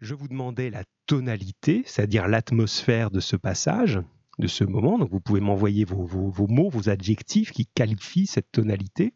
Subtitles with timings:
[0.00, 4.00] Je vous demandais la tonalité, c'est-à-dire l'atmosphère de ce passage,
[4.38, 4.98] de ce moment.
[4.98, 6.06] Donc vous pouvez m'envoyer vos,
[6.48, 9.14] mots, vos adjectifs qui qualifient cette tonalité.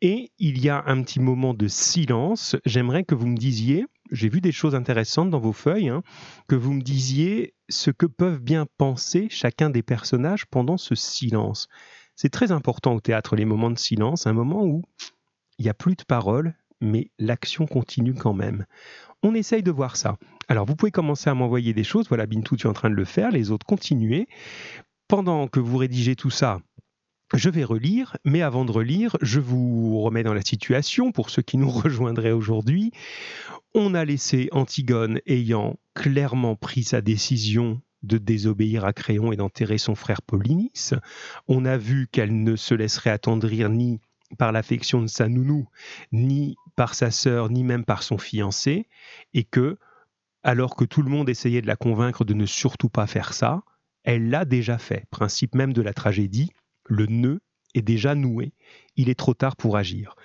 [0.00, 2.56] Et il y a un petit moment de silence.
[2.64, 6.02] J'aimerais que vous me disiez, j'ai vu des choses intéressantes dans vos feuilles, hein,
[6.48, 11.68] que vous me disiez ce que peuvent bien penser chacun des personnages pendant ce silence.
[12.16, 14.82] C'est très important au théâtre, les moments de silence, un moment où
[15.58, 18.66] il n'y a plus de paroles, mais l'action continue quand même.
[19.24, 20.18] On essaye de voir ça.
[20.48, 22.08] Alors, vous pouvez commencer à m'envoyer des choses.
[22.08, 23.30] Voilà, Bintou, tu es en train de le faire.
[23.30, 24.28] Les autres, continuez.
[25.08, 26.60] Pendant que vous rédigez tout ça,
[27.32, 31.40] je vais relire, mais avant de relire, je vous remets dans la situation pour ceux
[31.40, 32.92] qui nous rejoindraient aujourd'hui.
[33.74, 39.78] On a laissé Antigone ayant clairement pris sa décision de désobéir à Créon et d'enterrer
[39.78, 40.92] son frère Polynice.
[41.48, 44.00] On a vu qu'elle ne se laisserait attendrir ni
[44.36, 45.66] par l'affection de sa nounou,
[46.12, 48.88] ni par sa sœur, ni même par son fiancé,
[49.32, 49.78] et que,
[50.42, 53.62] alors que tout le monde essayait de la convaincre de ne surtout pas faire ça,
[54.02, 55.06] elle l'a déjà fait.
[55.10, 56.50] Principe même de la tragédie,
[56.84, 57.40] le nœud
[57.74, 58.52] est déjà noué,
[58.96, 60.16] il est trop tard pour agir.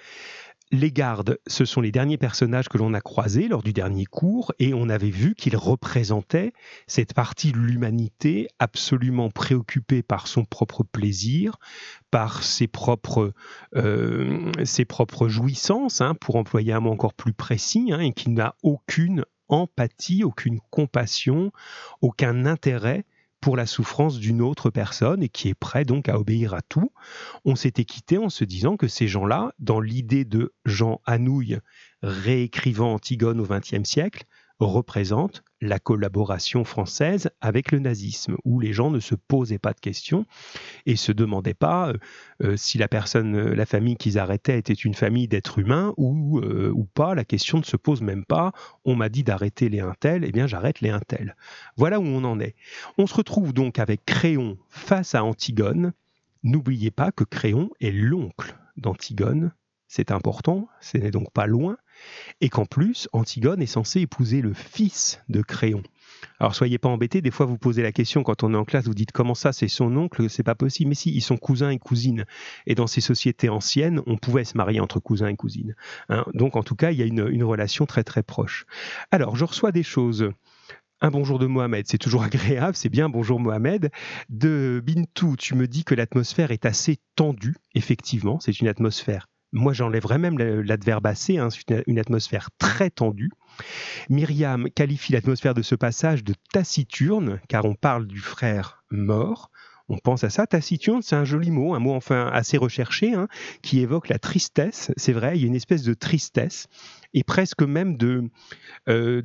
[0.72, 4.54] Les gardes, ce sont les derniers personnages que l'on a croisés lors du dernier cours
[4.60, 6.54] et on avait vu qu'ils représentaient
[6.86, 11.58] cette partie de l'humanité absolument préoccupée par son propre plaisir,
[12.12, 13.34] par ses propres,
[13.76, 14.52] euh,
[15.28, 20.24] jouissances, hein, pour employer un mot encore plus précis, hein, et qui n'a aucune empathie,
[20.24, 21.52] aucune compassion,
[22.02, 23.06] aucun intérêt
[23.42, 26.92] pour la souffrance d'une autre personne et qui est prêt donc à obéir à tout.
[27.46, 31.60] On s'était quitté en se disant que ces gens-là, dans l'idée de Jean Anouilh
[32.02, 34.26] réécrivant Antigone au XXe siècle,
[34.68, 39.80] représente la collaboration française avec le nazisme, où les gens ne se posaient pas de
[39.80, 40.26] questions
[40.86, 41.98] et se demandaient pas euh,
[42.44, 46.40] euh, si la personne, euh, la famille qu'ils arrêtaient était une famille d'êtres humains ou,
[46.40, 47.16] ou pas.
[47.16, 48.52] La question ne se pose même pas.
[48.86, 51.36] On m'a dit d'arrêter les intels, eh bien j'arrête les intels.
[51.78, 52.56] Voilà où on en est.
[52.98, 55.94] On se retrouve donc avec Créon face à Antigone.
[56.44, 59.52] N'oubliez pas que Créon est l'oncle d'Antigone.
[59.88, 61.78] C'est important, ce n'est donc pas loin
[62.42, 65.84] et qu'en plus, Antigone est censée épouser le fils de Créon.
[66.40, 68.86] Alors soyez pas embêtés, des fois vous posez la question quand on est en classe,
[68.86, 70.90] vous dites comment ça, c'est son oncle, c'est pas possible.
[70.90, 72.26] Mais si, ils sont cousins et cousines.
[72.66, 75.76] Et dans ces sociétés anciennes, on pouvait se marier entre cousins et cousines.
[76.10, 76.26] Hein.
[76.34, 78.66] Donc en tout cas, il y a une, une relation très très proche.
[79.12, 80.32] Alors je reçois des choses
[81.02, 83.90] un bonjour de Mohamed, c'est toujours agréable, c'est bien, bonjour Mohamed.
[84.30, 89.74] De Bintou, tu me dis que l'atmosphère est assez tendue, effectivement, c'est une atmosphère moi
[89.74, 93.32] j'enlèverais même l'adverbe assez, hein, c'est une atmosphère très tendue.
[94.10, 99.52] Myriam qualifie l'atmosphère de ce passage de taciturne, car on parle du frère mort.
[99.92, 100.46] On pense à ça.
[100.46, 103.28] Taciturne, c'est un joli mot, un mot enfin assez recherché, hein,
[103.64, 104.92] qui évoque la tristesse.
[104.98, 106.68] C'est vrai, il y a une espèce de tristesse
[107.16, 108.30] et presque même de,
[108.88, 109.24] euh,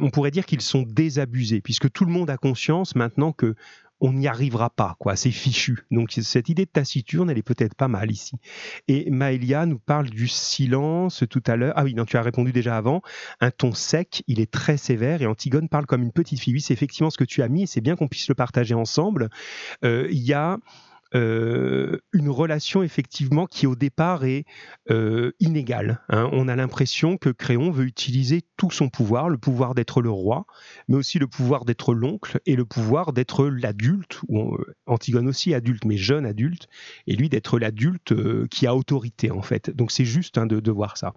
[0.00, 3.56] on pourrait dire qu'ils sont désabusés, puisque tout le monde a conscience maintenant que
[4.00, 5.16] on n'y arrivera pas, quoi.
[5.16, 5.86] C'est fichu.
[5.90, 8.36] Donc cette idée de taciturne, elle est peut-être pas mal ici.
[8.88, 11.72] Et Maëlia nous parle du silence tout à l'heure.
[11.76, 13.02] Ah oui, non, tu as répondu déjà avant.
[13.40, 16.54] Un ton sec, il est très sévère et Antigone parle comme une petite fille.
[16.54, 18.74] Oui, c'est effectivement ce que tu as mis et c'est bien qu'on puisse le partager
[18.74, 19.30] ensemble.
[19.84, 20.58] Euh, il y a
[21.14, 24.44] euh, une relation effectivement qui au départ est
[24.90, 26.00] euh, inégale.
[26.08, 26.28] Hein.
[26.32, 30.46] On a l'impression que Créon veut utiliser tout son pouvoir, le pouvoir d'être le roi,
[30.88, 35.84] mais aussi le pouvoir d'être l'oncle et le pouvoir d'être l'adulte, euh, Antigone aussi adulte,
[35.84, 36.68] mais jeune adulte,
[37.06, 38.14] et lui d'être l'adulte
[38.48, 39.70] qui a autorité en fait.
[39.70, 41.14] Donc c'est juste hein, de voir ça.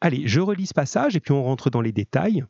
[0.00, 2.44] Allez, je relis ce passage et puis on rentre dans les détails.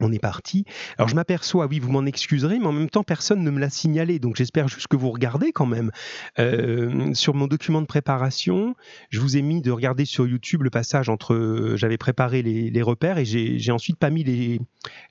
[0.00, 0.64] On est parti.
[0.96, 3.70] Alors je m'aperçois, oui, vous m'en excuserez, mais en même temps, personne ne me l'a
[3.70, 4.18] signalé.
[4.18, 5.90] Donc j'espère juste que vous regardez quand même.
[6.38, 8.74] Euh, sur mon document de préparation,
[9.10, 11.74] je vous ai mis de regarder sur YouTube le passage entre...
[11.76, 14.60] J'avais préparé les, repères et j'ai ensuite pas mis les,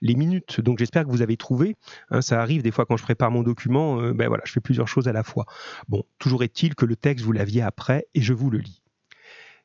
[0.01, 0.61] les minutes.
[0.61, 1.75] Donc j'espère que vous avez trouvé.
[2.09, 4.61] Hein, ça arrive des fois quand je prépare mon document, euh, ben voilà, je fais
[4.61, 5.45] plusieurs choses à la fois.
[5.87, 8.81] Bon, toujours est-il que le texte, vous l'aviez après et je vous le lis.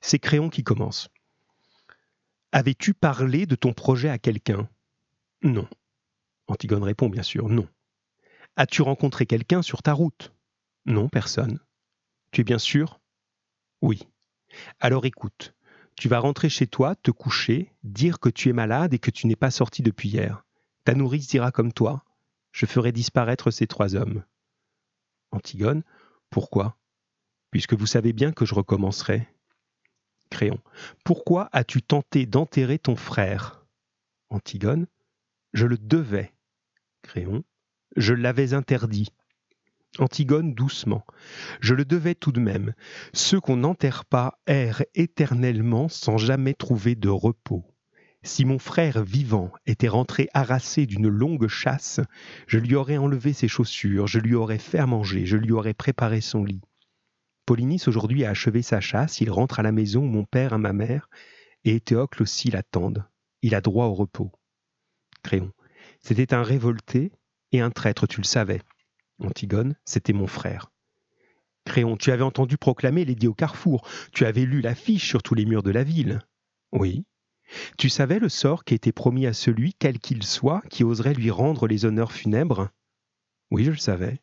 [0.00, 1.08] C'est Créon qui commence.
[2.50, 4.68] Avais-tu parlé de ton projet à quelqu'un?
[5.42, 5.68] Non.
[6.46, 7.68] Antigone répond bien sûr non.
[8.56, 10.32] As-tu rencontré quelqu'un sur ta route?
[10.84, 11.58] Non, personne.
[12.32, 13.00] Tu es bien sûr?
[13.80, 14.06] Oui.
[14.80, 15.54] Alors écoute,
[15.96, 19.26] tu vas rentrer chez toi, te coucher, dire que tu es malade et que tu
[19.26, 20.44] n'es pas sorti depuis hier.
[20.84, 22.04] Ta nourrice dira comme toi
[22.50, 24.24] Je ferai disparaître ces trois hommes.
[25.30, 25.82] Antigone
[26.30, 26.76] Pourquoi?
[27.50, 29.28] Puisque vous savez bien que je recommencerai.
[30.30, 30.58] Créon.
[31.04, 33.64] Pourquoi as-tu tenté d'enterrer ton frère?
[34.30, 34.86] Antigone
[35.52, 36.32] je le devais.
[37.02, 37.44] Créon.
[37.96, 39.08] Je l'avais interdit.
[39.98, 41.04] Antigone doucement.
[41.60, 42.72] Je le devais tout de même.
[43.12, 47.64] Ceux qu'on n'enterre pas errent éternellement sans jamais trouver de repos.
[48.22, 52.00] Si mon frère vivant était rentré harassé d'une longue chasse,
[52.46, 55.74] je lui aurais enlevé ses chaussures, je lui aurais fait à manger, je lui aurais
[55.74, 56.62] préparé son lit.
[57.46, 60.58] Polynice aujourd'hui a achevé sa chasse, il rentre à la maison où mon père et
[60.58, 61.10] ma mère,
[61.64, 63.04] et Théocle aussi l'attendent.
[63.42, 64.30] Il a droit au repos.
[65.22, 65.52] Créon.
[66.00, 67.12] C'était un révolté
[67.52, 68.60] et un traître, tu le savais.
[69.18, 70.70] Antigone, c'était mon frère.
[71.64, 75.44] Créon, tu avais entendu proclamer l'édit au carrefour, tu avais lu l'affiche sur tous les
[75.44, 76.20] murs de la ville.
[76.72, 77.04] Oui.
[77.76, 81.30] Tu savais le sort qui était promis à celui, quel qu'il soit, qui oserait lui
[81.30, 82.70] rendre les honneurs funèbres?
[83.50, 84.20] Oui, je le savais.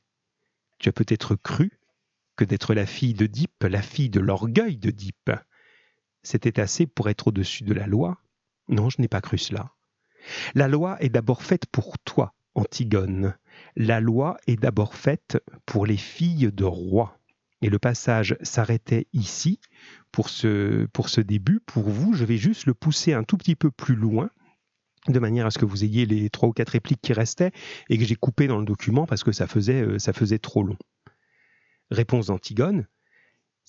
[0.79, 1.79] Tu as peut-être cru
[2.35, 3.29] que d'être la fille de
[3.67, 4.91] la fille de l'orgueil de
[6.23, 8.21] c'était assez pour être au-dessus de la loi
[8.67, 9.73] Non, je n'ai pas cru cela.
[10.55, 13.35] La loi est d'abord faite pour toi, Antigone.
[13.75, 17.17] La loi est d'abord faite pour les filles de rois.
[17.61, 19.59] Et le passage s'arrêtait ici
[20.11, 21.59] pour ce, pour ce début.
[21.65, 24.29] Pour vous, je vais juste le pousser un tout petit peu plus loin
[25.07, 27.51] de manière à ce que vous ayez les trois ou quatre répliques qui restaient
[27.89, 30.63] et que j'ai coupé dans le document parce que ça faisait, euh, ça faisait trop
[30.63, 30.77] long.
[31.91, 32.85] Réponse d'Antigone.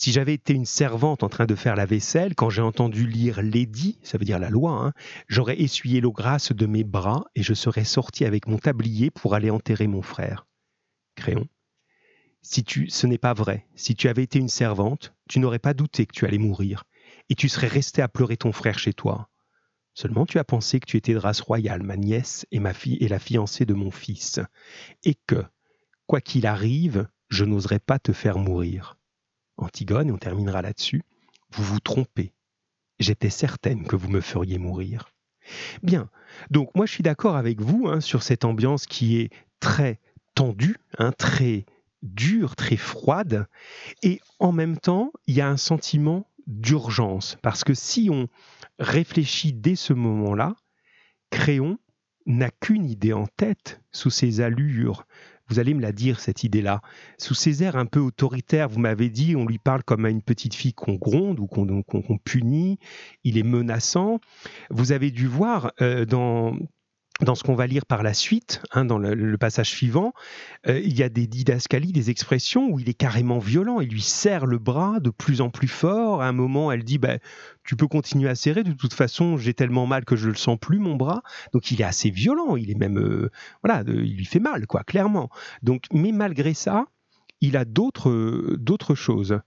[0.02, 3.42] Si j'avais été une servante en train de faire la vaisselle, quand j'ai entendu lire
[3.42, 4.92] l'édit, ça veut dire la loi, hein,
[5.28, 9.34] j'aurais essuyé l'eau grasse de mes bras et je serais sorti avec mon tablier pour
[9.34, 10.46] aller enterrer mon frère.
[11.16, 11.46] Créon.
[12.40, 13.66] Si tu, ce n'est pas vrai.
[13.74, 16.84] Si tu avais été une servante, tu n'aurais pas douté que tu allais mourir,
[17.28, 19.28] et tu serais resté à pleurer ton frère chez toi.
[19.92, 22.96] Seulement tu as pensé que tu étais de race royale, ma nièce et ma fille
[23.02, 24.40] et la fiancée de mon fils,
[25.04, 25.44] et que,
[26.06, 28.96] quoi qu'il arrive, je n'oserais pas te faire mourir.
[29.62, 31.02] Antigone, et on terminera là-dessus,
[31.52, 32.32] vous vous trompez.
[32.98, 35.12] J'étais certaine que vous me feriez mourir.
[35.82, 36.10] Bien,
[36.50, 39.98] donc moi je suis d'accord avec vous hein, sur cette ambiance qui est très
[40.34, 41.64] tendue, hein, très
[42.02, 43.46] dure, très froide,
[44.02, 48.28] et en même temps, il y a un sentiment d'urgence, parce que si on
[48.78, 50.54] réfléchit dès ce moment-là,
[51.30, 51.78] Créon
[52.26, 55.06] n'a qu'une idée en tête sous ses allures
[55.50, 56.80] vous allez me la dire, cette idée-là.
[57.18, 60.22] Sous ces airs un peu autoritaires, vous m'avez dit, on lui parle comme à une
[60.22, 62.78] petite fille qu'on gronde ou qu'on punit,
[63.24, 64.20] il est menaçant.
[64.70, 66.54] Vous avez dû voir euh, dans
[67.22, 70.12] dans ce qu'on va lire par la suite, hein, dans le, passage suivant,
[70.68, 73.80] euh, il y a des didascalies, des expressions où il est carrément violent.
[73.80, 76.22] Il lui serre le bras de plus en plus fort.
[76.22, 77.18] À un moment, elle dit bah,
[77.64, 80.36] Tu peux continuer à serrer, de toute façon, j'ai tellement mal que je ne le
[80.36, 81.22] sens plus, mon bras.
[81.52, 82.56] Donc il est assez violent.
[82.56, 82.98] Il est même.
[82.98, 83.30] Euh,
[83.62, 85.30] voilà, il lui fait mal, quoi, clairement.
[85.62, 86.86] Donc, mais malgré ça,
[87.40, 89.40] il a d'autres d'autres choses.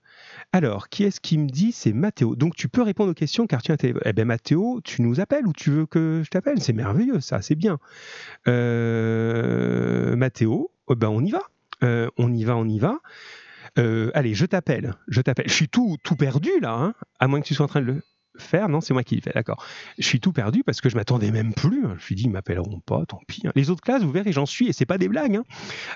[0.54, 2.36] Alors, qui est-ce qui me dit C'est Mathéo.
[2.36, 5.48] Donc, tu peux répondre aux questions car tu as Eh bien, Mathéo, tu nous appelles
[5.48, 6.62] ou tu veux que je t'appelle?
[6.62, 7.80] C'est merveilleux, ça, c'est bien.
[8.46, 11.40] Euh, Mathéo, eh ben, on y va.
[11.82, 13.00] Euh, on y va, on y va.
[13.80, 14.94] Euh, allez, je t'appelle.
[15.08, 15.48] Je t'appelle.
[15.48, 17.86] Je suis tout, tout perdu là, hein, à moins que tu sois en train de
[17.86, 18.02] le
[18.38, 18.68] faire.
[18.68, 19.64] Non, c'est moi qui le fais, d'accord.
[19.98, 21.82] Je suis tout perdu parce que je m'attendais même plus.
[21.82, 23.42] Je me suis dit, ils m'appelleront pas, tant pis.
[23.46, 23.52] Hein.
[23.54, 25.36] Les autres classes, vous verrez, j'en suis, et c'est pas des blagues.
[25.36, 25.44] Hein.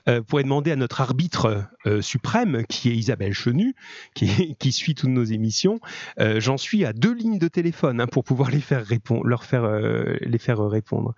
[0.08, 3.74] Euh, demander à notre arbitre euh, suprême, qui est Isabelle Chenu,
[4.14, 5.80] qui, suit toutes nos émissions.
[6.20, 8.84] Euh, j'en suis à deux lignes de téléphone hein, pour pouvoir les faire
[10.38, 11.14] faire répondre.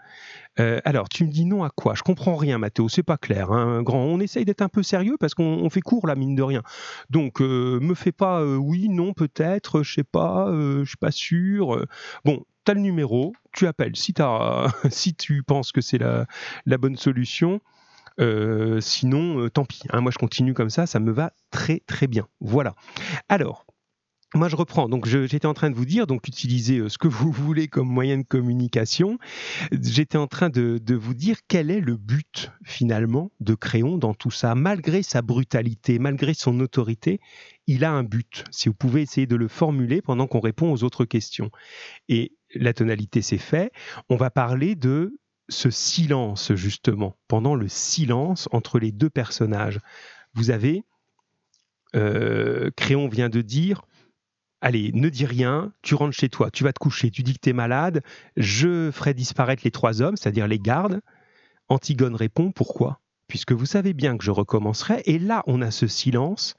[0.58, 1.94] Euh, alors, tu me dis non à quoi?
[1.94, 3.52] Je comprends rien, Mathéo, c'est pas clair.
[3.52, 6.42] Hein, grand, on essaye d'être un peu sérieux parce qu'on fait court là, mine de
[6.42, 6.62] rien.
[7.08, 11.12] Donc, euh, me fais pas euh, oui, non, peut-être, je sais pas, je suis pas
[11.12, 11.86] sûr.
[12.24, 16.26] Bon, tu as le numéro, tu appelles si, as, si tu penses que c'est la,
[16.66, 17.60] la, bonne solution.
[18.80, 19.82] sinon, tant pis.
[19.90, 22.26] Hein, moi, je continue comme ça, ça me va très très bien.
[22.40, 22.74] Voilà.
[23.28, 23.64] Alors,
[24.34, 24.88] moi, je reprends.
[24.88, 27.88] Donc, j'étais en train de vous dire, donc, utilisez euh, ce que vous voulez comme
[27.88, 29.18] moyen de communication.
[29.72, 34.30] J'étais en train de, vous dire quel est le but, finalement, de Créon dans tout
[34.30, 34.54] ça.
[34.54, 37.20] Malgré sa brutalité, malgré son autorité,
[37.66, 38.44] il a un but.
[38.50, 41.50] Si vous pouvez essayer de le formuler pendant qu'on répond aux autres questions.
[42.08, 43.72] Et la tonalité, c'est fait.
[44.08, 45.18] On va parler de
[45.48, 49.80] ce silence, justement, pendant le silence entre les deux personnages.
[50.34, 50.84] Vous avez,
[51.96, 53.82] euh, Créon vient de dire,
[54.60, 57.40] allez, ne dis rien, tu rentres chez toi, tu vas te coucher, tu dis que
[57.42, 58.02] tu es malade,
[58.36, 61.00] je ferai disparaître les trois hommes, c'est-à-dire les gardes.
[61.68, 63.00] Antigone répond, pourquoi?
[63.28, 66.56] Puisque vous savez bien que je recommencerai, et là on a ce silence,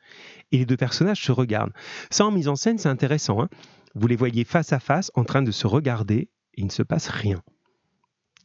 [0.51, 1.73] et les deux personnages se regardent.
[2.09, 3.41] Ça en mise en scène, c'est intéressant.
[3.41, 3.49] Hein.
[3.93, 6.83] vous les voyez face à face, en train de se regarder, et il ne se
[6.83, 7.41] passe rien.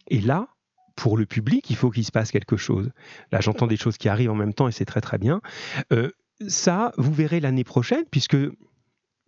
[0.09, 0.49] Et là,
[0.97, 2.91] pour le public, il faut qu'il se passe quelque chose.
[3.31, 5.41] Là, j'entends des choses qui arrivent en même temps, et c'est très très bien.
[5.93, 6.11] Euh,
[6.49, 8.37] ça, vous verrez l'année prochaine, puisque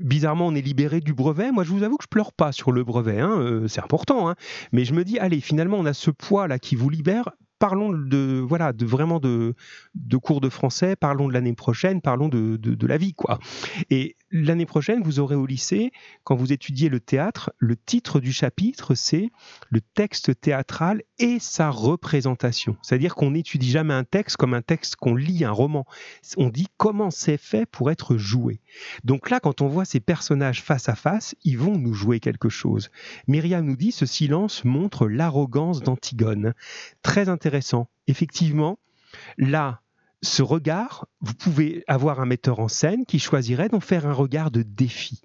[0.01, 1.51] bizarrement, on est libéré du brevet.
[1.53, 3.21] Moi, je vous avoue que je pleure pas sur le brevet.
[3.21, 4.29] Hein, euh, c'est important.
[4.29, 4.35] Hein.
[4.73, 7.31] mais je me dis, allez, finalement, on a ce poids-là qui vous libère.
[7.59, 9.55] Parlons de voilà de vraiment de,
[9.95, 10.97] de cours de français.
[10.97, 12.01] Parlons de l'année prochaine.
[12.01, 13.39] Parlons de, de, la vie, quoi.
[13.91, 15.91] Et l'année prochaine, vous aurez au lycée,
[16.25, 19.31] quand vous étudiez le théâtre, le titre du chapitre, c'est
[19.71, 22.77] le texte théâtral et sa représentation.
[22.83, 25.85] C'est-à-dire qu'on n'étudie jamais un texte comme un texte qu'on lit, un roman.
[26.37, 28.61] On dit comment c'est fait pour être joué.
[29.05, 32.49] Donc là, quand on voit ces personnages face à face, ils vont nous jouer quelque
[32.49, 32.91] chose.
[33.27, 36.55] Myriam nous dit, ce silence montre l'arrogance d'Antigone.
[37.03, 37.48] Très intéressant.
[38.07, 38.79] Effectivement,
[39.37, 39.83] là,
[40.23, 44.51] ce regard, vous pouvez avoir un metteur en scène qui choisirait d'en faire un regard
[44.51, 45.21] de défi.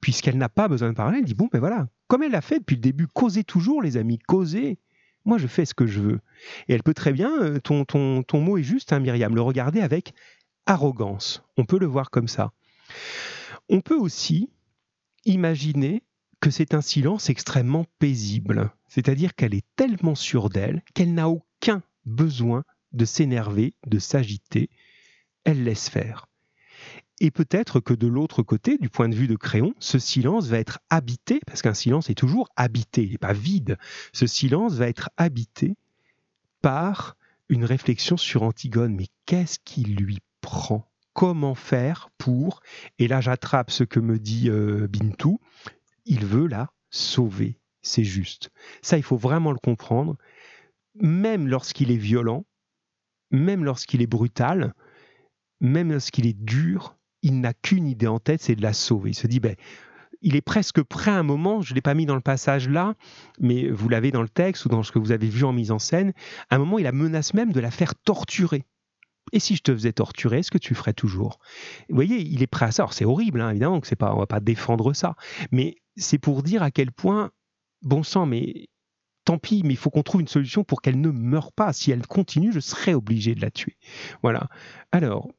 [0.00, 2.58] Puisqu'elle n'a pas besoin de parler, elle dit bon, ben voilà, comme elle l'a fait
[2.58, 4.78] depuis le début, causez toujours, les amis, causez.
[5.24, 6.20] Moi, je fais ce que je veux.
[6.68, 9.40] Et elle peut très bien, euh, ton, ton, ton mot est juste, hein, Myriam, le
[9.40, 10.12] regarder avec
[10.66, 11.42] arrogance.
[11.56, 12.52] On peut le voir comme ça.
[13.70, 14.50] On peut aussi
[15.24, 16.02] imaginer
[16.44, 21.82] que c'est un silence extrêmement paisible, c'est-à-dire qu'elle est tellement sûre d'elle qu'elle n'a aucun
[22.04, 24.68] besoin de s'énerver, de s'agiter,
[25.44, 26.26] elle laisse faire.
[27.18, 30.58] Et peut-être que de l'autre côté, du point de vue de Créon, ce silence va
[30.58, 33.78] être habité, parce qu'un silence est toujours habité, il n'est pas vide,
[34.12, 35.78] ce silence va être habité
[36.60, 37.16] par
[37.48, 38.94] une réflexion sur Antigone.
[38.94, 40.90] Mais qu'est-ce qui lui prend?
[41.14, 42.60] Comment faire pour,
[42.98, 45.40] et là j'attrape ce que me dit euh, Bintou,
[46.14, 48.50] il veut la sauver, c'est juste.
[48.82, 50.16] Ça, il faut vraiment le comprendre.
[51.00, 52.46] Même lorsqu'il est violent,
[53.32, 54.74] même lorsqu'il est brutal,
[55.60, 59.10] même lorsqu'il est dur, il n'a qu'une idée en tête, c'est de la sauver.
[59.10, 59.56] Il se dit, ben,
[60.22, 62.68] il est presque prêt à un moment, je ne l'ai pas mis dans le passage
[62.68, 62.94] là,
[63.40, 65.72] mais vous l'avez dans le texte ou dans ce que vous avez vu en mise
[65.72, 66.12] en scène,
[66.48, 68.64] à un moment, il a menace même de la faire torturer.
[69.32, 71.40] Et si je te faisais torturer, est-ce que tu ferais toujours?
[71.88, 72.84] Vous voyez, il est prêt à ça.
[72.84, 75.16] Alors c'est horrible, hein, évidemment, que c'est pas, on va pas défendre ça,
[75.50, 77.30] mais c'est pour dire à quel point,
[77.82, 78.68] bon sang, mais
[79.24, 81.72] tant pis, mais il faut qu'on trouve une solution pour qu'elle ne meure pas.
[81.72, 83.76] Si elle continue, je serai obligé de la tuer.
[84.22, 84.48] Voilà.
[84.92, 85.30] Alors,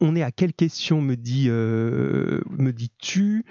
[0.00, 3.44] on est à quelle question me dit euh, me dis-tu?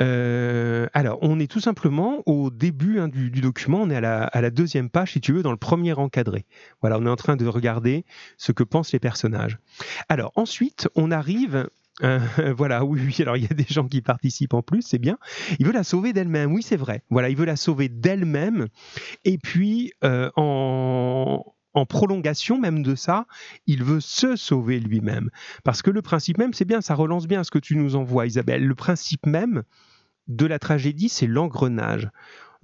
[0.00, 3.82] Euh, Alors, on est tout simplement au début hein, du, document.
[3.82, 6.44] On est à la, à la, deuxième page, si tu veux, dans le premier encadré.
[6.82, 8.04] Voilà, on est en train de regarder
[8.36, 9.58] ce que pensent les personnages.
[10.08, 11.68] Alors ensuite, on arrive
[12.56, 15.18] voilà, oui, oui, alors il y a des gens qui participent en plus, c'est bien.
[15.58, 17.02] Il veut la sauver d'elle-même, oui, c'est vrai.
[17.10, 18.66] Voilà, il veut la sauver d'elle-même.
[19.24, 23.26] Et puis, euh, en, en prolongation même de ça,
[23.66, 25.30] il veut se sauver lui-même.
[25.64, 28.26] Parce que le principe même, c'est bien, ça relance bien ce que tu nous envoies,
[28.26, 28.64] Isabelle.
[28.64, 29.62] Le principe même
[30.28, 32.08] de la tragédie, c'est l'engrenage.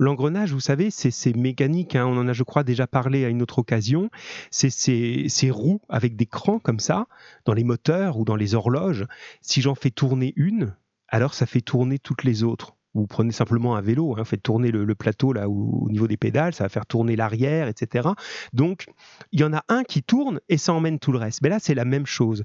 [0.00, 3.28] L'engrenage, vous savez, c'est ces mécaniques, hein, on en a, je crois, déjà parlé à
[3.28, 4.08] une autre occasion,
[4.50, 7.06] c'est ces, roues avec des crans comme ça,
[7.44, 9.06] dans les moteurs ou dans les horloges.
[9.42, 10.74] Si j'en fais tourner une,
[11.08, 12.76] alors ça fait tourner toutes les autres.
[12.94, 16.54] Vous prenez simplement un vélo, hein, faites tourner le, plateau là au niveau des pédales,
[16.54, 18.08] ça va faire tourner l'arrière, etc.
[18.54, 18.86] Donc,
[19.32, 21.42] il y en a un qui tourne et ça emmène tout le reste.
[21.42, 22.44] Mais là, c'est la même chose.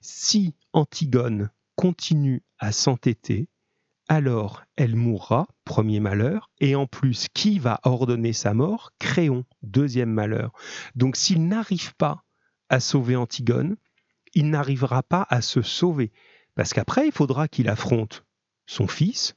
[0.00, 3.50] Si Antigone continue à s'entêter,
[4.08, 8.92] alors elle mourra, premier malheur, et en plus, qui va ordonner sa mort?
[8.98, 10.52] Créon, deuxième malheur.
[10.94, 12.24] Donc s'il n'arrive pas
[12.68, 13.76] à sauver Antigone,
[14.34, 16.12] il n'arrivera pas à se sauver,
[16.54, 18.24] parce qu'après, il faudra qu'il affronte
[18.66, 19.34] son fils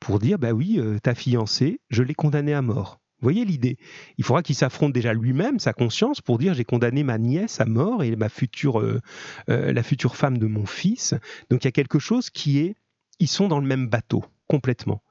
[0.00, 3.00] pour dire, bah oui, euh, ta fiancée, je l'ai condamnée à mort.
[3.20, 3.78] Vous voyez l'idée?
[4.18, 7.64] Il faudra qu'il s'affronte déjà lui-même, sa conscience, pour dire j'ai condamné ma nièce à
[7.64, 9.00] mort et ma future, euh,
[9.48, 11.14] euh, la future femme de mon fils.
[11.48, 12.76] Donc il y a quelque chose qui est
[13.18, 15.02] ils sont dans le même bateau, complètement.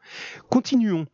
[0.50, 1.06] Continuons.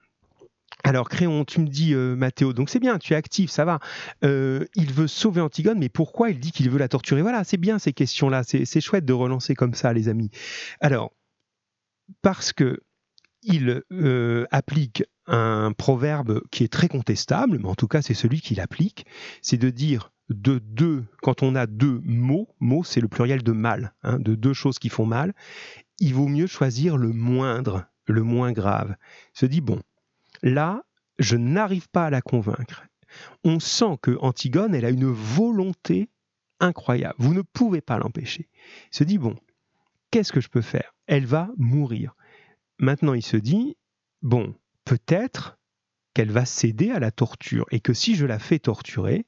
[0.84, 3.79] Alors, Créon, tu me dis, euh, Mathéo, donc c'est bien, tu es actif, ça va.
[4.24, 7.22] Euh, il veut sauver Antigone, mais pourquoi il dit qu'il veut la torturer?
[7.22, 10.29] Voilà, c'est bien ces questions-là, c'est chouette de relancer comme ça, les amis.
[10.79, 11.12] Alors,
[12.22, 12.79] parce que
[13.43, 18.41] il euh, applique un proverbe qui est très contestable, mais en tout cas c'est celui
[18.41, 19.05] qu'il applique,
[19.41, 23.51] c'est de dire de deux, quand on a deux mots, mots c'est le pluriel de
[23.51, 25.34] mal, hein, de deux choses qui font mal,
[25.99, 28.95] il vaut mieux choisir le moindre, le moins grave.
[29.33, 29.81] Se dit, bon,
[30.41, 30.83] là,
[31.19, 32.83] je n'arrive pas à la convaincre.
[33.43, 36.09] On sent que Antigone, elle a une volonté
[36.59, 37.15] incroyable.
[37.17, 38.49] Vous ne pouvez pas l'empêcher.
[38.91, 39.35] Se dit, bon,
[40.11, 40.93] qu'est-ce que je peux faire?
[41.07, 42.15] Elle va mourir.
[42.77, 43.77] Maintenant, il se dit,
[44.21, 45.57] bon, peut-être
[46.13, 49.25] qu'elle va céder à la torture et que si je la fais torturer,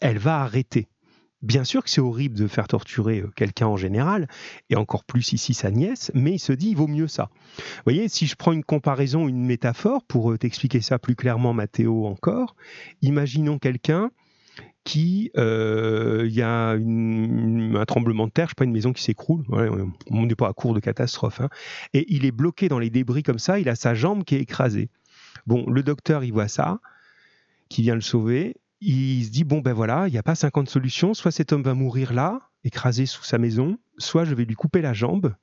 [0.00, 0.88] elle va arrêter.
[1.42, 4.28] Bien sûr que c'est horrible de faire torturer euh, quelqu'un en général,
[4.70, 7.30] et encore plus ici sa nièce, mais il se dit il vaut mieux ça.
[7.56, 11.52] Vous voyez, si je prends une comparaison, une métaphore, pour euh, t'expliquer ça plus clairement,
[11.52, 12.54] Mathéo, encore,
[13.02, 14.10] imaginons quelqu'un
[14.84, 19.02] qui, euh, il y a un tremblement de terre, je sais pas, une maison qui
[19.02, 19.44] s'écroule,
[20.10, 21.48] on n'est pas à court de catastrophe, hein,
[21.92, 24.40] et il est bloqué dans les débris comme ça, il a sa jambe qui est
[24.40, 24.90] écrasée.
[25.46, 26.80] Bon, le docteur, il voit ça,
[27.68, 30.68] qui vient le sauver, il se dit bon ben voilà, il n'y a pas 50
[30.68, 34.54] solutions, soit cet homme va mourir là, écrasé sous sa maison, soit je vais lui
[34.54, 35.34] couper la jambe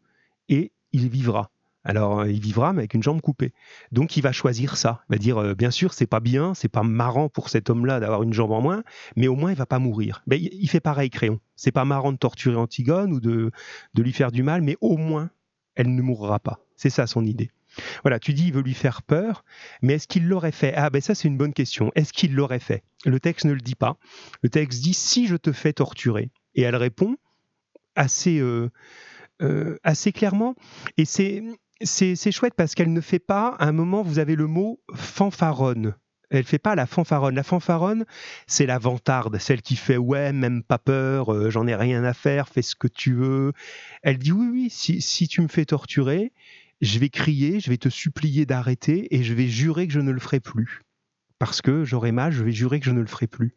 [0.50, 1.52] et il vivra.
[1.86, 3.54] Alors, euh, il vivra, mais avec une jambe coupée.
[3.92, 5.02] Donc, il va choisir ça.
[5.10, 8.02] Il va dire, euh, bien sûr, c'est pas bien, c'est pas marrant pour cet homme-là
[8.02, 8.84] d'avoir une jambe en moins,
[9.16, 10.22] mais au moins, il va pas mourir.
[10.28, 11.40] Mais il fait pareil, Créon.
[11.56, 13.52] C'est pas marrant de torturer Antigone ou de,
[13.94, 15.30] de lui faire du mal, mais au moins,
[15.76, 16.60] elle ne mourra pas.
[16.76, 17.50] C'est ça son idée.
[18.04, 19.44] Voilà, tu dis il veut lui faire peur,
[19.82, 20.74] mais est-ce qu'il l'aurait fait?
[20.76, 21.92] Ah ben ça c'est une bonne question.
[21.96, 22.84] Est-ce qu'il l'aurait fait?
[23.06, 23.98] Le texte ne le dit pas.
[24.42, 26.32] Le texte dit si je te fais torturer.
[26.56, 27.16] Et elle répond
[27.96, 28.70] assez, euh,
[29.84, 30.56] assez clairement.
[30.98, 31.44] Et c'est
[31.82, 35.96] c'est chouette parce qu'elle ne fait pas, à un moment, vous avez le mot fanfaronne.
[36.30, 37.34] Elle fait pas la fanfaronne.
[37.36, 38.06] La fanfaronne,
[38.48, 42.14] c'est la vantarde, celle qui fait ouais, même pas peur, euh, j'en ai rien à
[42.14, 43.54] faire, fais ce que tu veux.
[44.04, 46.34] Elle dit oui, oui, si, si tu me fais torturer,
[46.82, 50.12] je vais crier, je vais te supplier d'arrêter et je vais jurer que je ne
[50.12, 50.82] le ferai plus.
[51.38, 53.56] Parce que j'aurai mal, je vais jurer que je ne le ferai plus.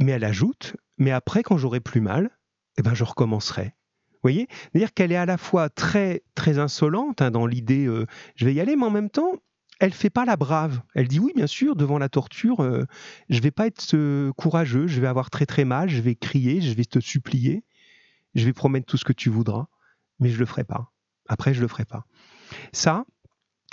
[0.00, 2.30] Mais elle ajoute, mais après, quand j'aurai plus mal,
[2.78, 3.74] eh ben, je recommencerai
[4.22, 8.44] voyez C'est-à-dire qu'elle est à la fois très, très insolente hein, dans l'idée euh, je
[8.44, 9.34] vais y aller, mais en même temps,
[9.80, 10.80] elle fait pas la brave.
[10.94, 12.84] Elle dit oui, bien sûr, devant la torture, euh,
[13.28, 16.60] je vais pas être euh, courageux, je vais avoir très très mal, je vais crier,
[16.60, 17.64] je vais te supplier,
[18.34, 19.66] je vais promettre tout ce que tu voudras,
[20.20, 20.92] mais je le ferai pas.
[21.28, 22.06] Après, je le ferai pas.
[22.72, 23.04] Ça,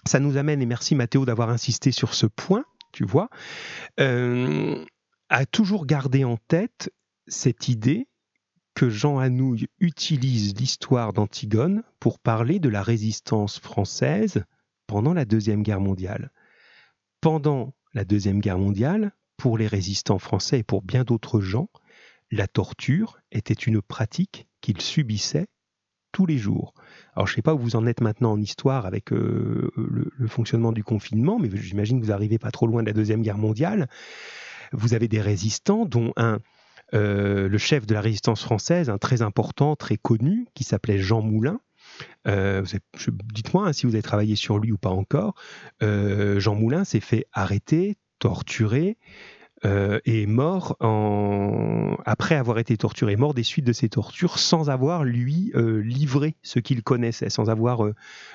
[0.06, 3.30] ça nous amène, et merci Mathéo d'avoir insisté sur ce point, tu vois,
[3.98, 6.92] à toujours garder en tête
[7.28, 8.08] cette idée
[8.76, 14.46] que Jean Anouilh utilise l'histoire d'Antigone pour parler de la résistance française
[14.88, 16.32] pendant la Deuxième Guerre mondiale.
[17.22, 21.70] Pendant la Deuxième Guerre mondiale, pour les résistants français et pour bien d'autres gens,
[22.32, 25.48] la torture était une pratique qu'ils subissaient
[26.12, 26.74] tous les jours.
[27.20, 30.28] Alors je ne sais pas où vous en êtes maintenant en histoire avec euh, le,
[30.30, 33.38] fonctionnement du confinement, mais j'imagine que vous n'arrivez pas trop loin de la Deuxième Guerre
[33.38, 33.90] mondiale.
[34.72, 36.40] Vous avez des résistants dont un
[36.94, 41.22] euh, le chef de la résistance française, un très important, très connu, qui s'appelait Jean
[41.22, 41.60] Moulin.
[42.26, 42.64] Euh,
[43.34, 45.36] dites-moi hein, si vous avez travaillé sur lui ou pas encore.
[45.82, 47.98] Jean Moulin s'est fait arrêter,
[49.62, 50.78] torturer, et mort
[52.06, 56.60] après avoir été torturé, mort des suites de ces tortures sans avoir lui livré ce
[56.60, 57.84] qu'il connaissait, sans avoir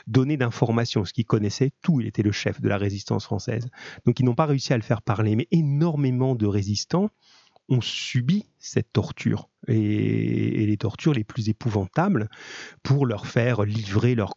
[0.07, 2.01] donné d'informations, ce qu'il connaissait tout.
[2.01, 3.69] Il était le chef de la résistance française.
[4.07, 7.11] Donc ils n'ont pas réussi à le faire parler, mais énormément de résistants
[7.69, 12.29] ont subi cette torture et, les tortures les plus épouvantables
[12.83, 14.35] pour leur faire livrer leurs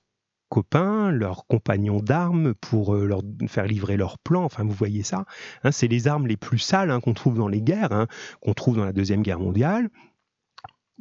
[0.49, 4.43] copains, leurs compagnons d'armes, pour euh, leur faire livrer leurs plans.
[4.43, 5.25] Enfin, vous voyez ça.
[5.63, 8.07] Hein, c'est les armes les plus sales hein, qu'on trouve dans les guerres, hein,
[8.41, 9.89] qu'on trouve dans la Deuxième Guerre mondiale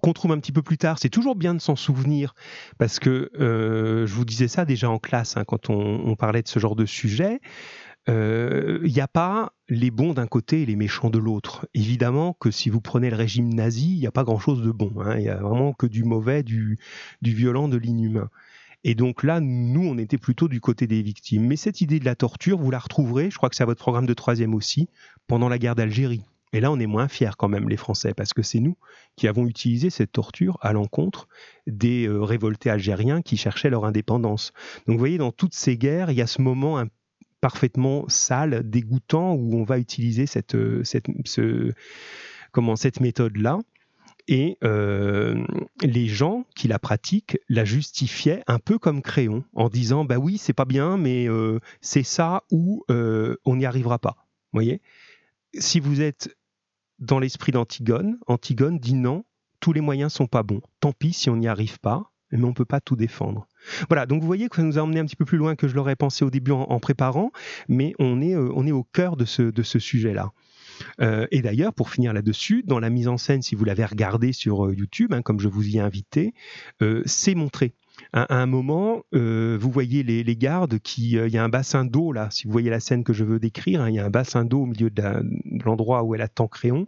[0.02, 2.34] qu'on trouve un petit peu plus tard, c'est toujours bien de s'en souvenir,
[2.76, 6.58] parce que euh, je vous disais ça déjà en classe, quand on, parlait de ce
[6.58, 7.40] genre de sujet,
[8.08, 11.66] il euh, n'y a pas les bons d'un côté et les méchants de l'autre.
[11.74, 14.92] Évidemment que si vous prenez le régime nazi, il n'y a pas grand-chose de bon.
[15.00, 15.16] Hein.
[15.16, 16.78] Il n'y a vraiment que du mauvais, du
[17.22, 18.28] violent, de l'inhumain.
[18.88, 21.44] Et donc là, nous, on était plutôt du côté des victimes.
[21.44, 23.80] Mais cette idée de la torture, vous la retrouverez, je crois que c'est à votre
[23.80, 24.88] programme de troisième aussi,
[25.26, 26.22] pendant la guerre d'Algérie.
[26.52, 28.76] Et là, on est moins fiers quand même, les Français, parce que c'est nous
[29.16, 31.26] qui avons utilisé cette torture à l'encontre
[31.66, 34.52] des euh, révoltés algériens qui cherchaient leur indépendance.
[34.86, 36.84] Donc vous voyez, dans toutes ces guerres, il y a ce moment
[37.40, 40.84] parfaitement sale, dégoûtant, où on va utiliser cette, euh,
[43.00, 43.58] méthode-là.
[44.28, 45.44] Et euh,
[45.82, 50.38] les gens qui la pratiquent la justifiaient un peu comme Créon, en disant bah oui,
[50.38, 54.16] c'est pas bien, mais euh, c'est ça ou on n'y arrivera pas.
[54.52, 54.80] voyez?
[55.58, 56.36] Si vous êtes
[56.98, 59.24] dans l'esprit d'Antigone, Antigone dit non,
[59.60, 60.62] tous les moyens sont pas bons.
[60.80, 63.46] Tant pis si on n'y arrive pas, mais on ne peut pas tout défendre.
[63.88, 65.68] Voilà, donc vous voyez que ça nous a emmené un petit peu plus loin que
[65.68, 67.30] je l'aurais pensé au début en, préparant,
[67.68, 70.32] mais on est, euh, on est au cœur de ce, de ce sujet-là.
[71.00, 74.32] Euh, et d'ailleurs, pour finir là-dessus, dans la mise en scène, si vous l'avez regardé
[74.32, 76.34] sur euh, YouTube, hein, comme je vous y ai invité,
[77.04, 77.72] c'est montré
[78.16, 81.84] à, un moment, euh, vous voyez les, gardes qui, euh, il y a un bassin
[81.84, 82.28] d'eau là.
[82.30, 84.46] Si vous voyez la scène que je veux décrire, hein, il y a un bassin
[84.46, 85.02] d'eau au milieu de,
[85.66, 86.86] l'endroit où elle attend Créon,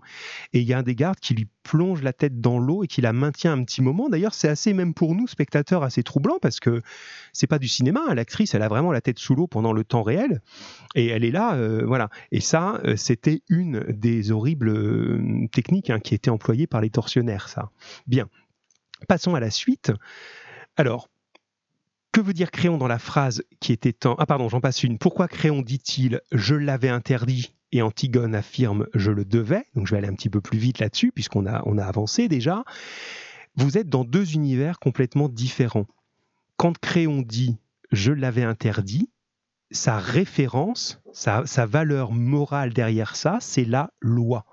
[0.55, 2.87] et il y a un des gardes qui lui plonge la tête dans l'eau et
[2.87, 4.09] qui la maintient un petit moment.
[4.09, 6.81] D'ailleurs, c'est assez même pour nous spectateurs assez troublant parce que
[7.35, 8.01] c'est pas du cinéma.
[8.09, 8.15] Hein.
[8.15, 10.41] L'actrice, elle a vraiment la tête sous l'eau pendant le temps réel
[10.95, 12.09] et elle est là, euh, voilà.
[12.33, 17.51] Et ça, c'était une des horribles techniques hein, qui étaient employées par les tortionnaires.
[17.51, 17.71] Ça.
[18.07, 18.31] Bien.
[19.09, 19.93] Passons à la suite.
[20.79, 21.09] Alors,
[22.13, 24.15] que veut dire Créon dans la phrase qui était en...
[24.19, 24.99] Ah pardon, j'en passe une.
[24.99, 29.99] Pourquoi Créon dit-il «je l'avais interdit» et Antigone affirme «je le devais» Donc je vais
[29.99, 32.65] aller un petit peu plus vite là-dessus puisqu'on a, avancé déjà.
[33.57, 35.87] Vous êtes dans deux univers complètement différents.
[36.57, 37.59] Quand Créon dit
[37.93, 39.11] «je l'avais interdit»,
[39.71, 44.47] sa référence, sa, valeur morale derrière ça, c'est la loi.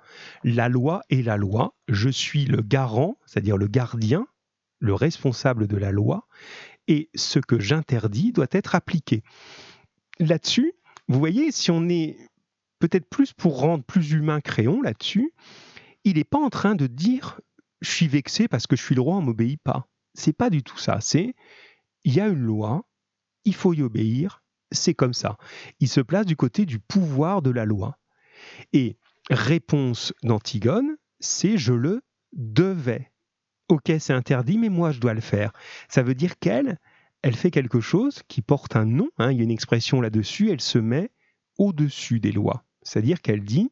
[0.44, 1.74] La loi est la loi.
[1.88, 4.28] Je suis le garant, c'est-à-dire le gardien
[4.80, 6.28] le responsable de la loi,
[6.88, 9.24] et ce que j'interdis doit être appliqué.
[10.20, 10.74] Là-dessus,
[11.08, 12.18] vous voyez, si on est
[12.80, 15.34] peut-être plus pour rendre plus humain Créon là-dessus,
[16.04, 17.40] il n'est pas en train de dire
[17.82, 19.88] je suis vexé parce que je suis le roi, on m'obéit pas.
[20.14, 21.00] C'est pas du tout ça.
[21.02, 21.36] C'est
[22.04, 22.86] il y a une loi,
[23.44, 25.38] il faut y obéir, c'est comme ça.
[25.80, 27.98] Il se place du côté du pouvoir de la loi.
[28.74, 28.98] Et
[29.30, 33.12] réponse d'Antigone, c'est je le devais.
[33.68, 35.52] Ok, c'est interdit, mais moi je dois le faire.
[35.90, 36.80] Ça veut dire qu'elle,
[37.24, 40.52] elle fait quelque chose qui porte un nom, hein, il y a une expression là-dessus,
[40.52, 41.10] elle se met
[41.58, 42.64] au-dessus des lois.
[42.84, 43.72] C'est-à-dire qu'elle dit,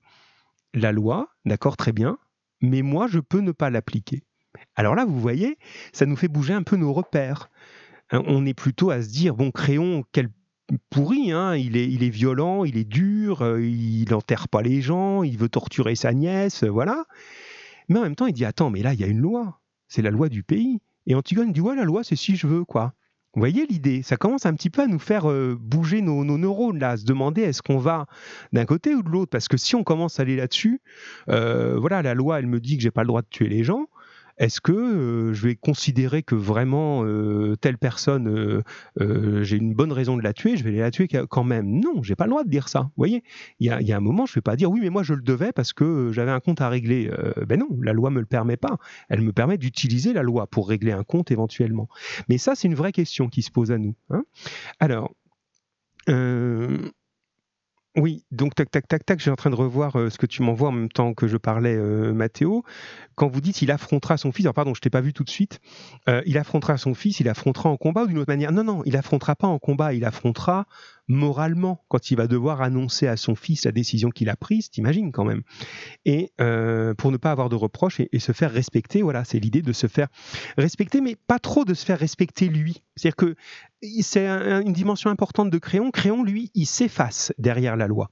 [0.73, 2.17] la loi, d'accord, très bien,
[2.62, 4.23] mais moi je peux ne pas l'appliquer.
[4.75, 5.58] Alors là, vous voyez,
[5.91, 7.49] ça nous fait bouger un peu nos repères.
[8.10, 10.29] Hein, on est plutôt à se dire, bon, Créon, quel
[10.89, 14.82] pourri, hein, il, est, il est violent, il est dur, euh, il n'enterre pas les
[14.82, 17.06] gens, il veut torturer sa nièce, voilà.
[17.89, 20.02] Mais en même temps, il dit, attends, mais là, il y a une loi, c'est
[20.02, 20.80] la loi du pays.
[21.06, 22.93] Et Antigone dit, ouais, la loi, c'est si je veux, quoi.
[23.34, 24.04] Vous voyez l'idée?
[24.04, 27.06] Ça commence un petit peu à nous faire euh, bouger nos, neurones, là, à se
[27.06, 28.06] demander est-ce qu'on va
[28.52, 29.32] d'un côté ou de l'autre?
[29.32, 30.82] Parce que si on commence à aller là-dessus,
[31.30, 33.63] euh, voilà, la loi, elle me dit que j'ai pas le droit de tuer les
[33.63, 33.88] gens
[34.38, 38.63] est-ce que euh, je vais considérer que vraiment euh, telle personne,
[39.00, 41.67] euh, j'ai une bonne raison de la tuer, je vais la tuer quand même?
[41.67, 42.89] Non, j'ai pas le droit de dire ça.
[42.98, 43.24] Voyez,
[43.60, 45.22] il y a, un moment, je ne vais pas dire oui, mais moi je le
[45.22, 47.12] devais parce que j'avais un compte à régler.
[47.48, 48.78] ben non, la loi me le permet pas.
[49.10, 51.88] Elle me permet d'utiliser la loi pour régler un compte éventuellement.
[52.30, 53.96] Mais ça, c'est une vraie question qui se pose à nous.
[54.10, 54.24] Hein.
[54.80, 55.13] Alors.
[57.95, 60.41] Oui, donc tac, tac, tac, tac, j'ai en train de revoir euh, ce que tu
[60.41, 62.63] m'envoies en même temps que je parlais, euh, Mathéo.
[63.13, 65.29] Quand vous dites il affrontera son fils, alors pardon, je t'ai pas vu tout de
[65.29, 65.60] suite,
[66.10, 68.51] euh, il affrontera son fils, il affrontera en combat ou d'une autre manière?
[68.51, 70.65] Non, non, il affrontera pas en combat, il affrontera
[71.08, 75.12] moralement quand il va devoir annoncer à son fils la décision qu'il a prise, t'imagines
[75.12, 75.43] quand même.
[76.06, 79.62] Et euh, pour ne pas avoir de reproches et, se faire respecter, voilà, c'est l'idée
[79.62, 80.08] de se faire
[80.58, 82.84] respecter, mais pas trop de se faire respecter lui.
[82.95, 83.36] C'est-à-dire que
[84.02, 85.91] c'est une dimension importante de Créon.
[85.91, 88.10] Créon, lui, il s'efface derrière la loi.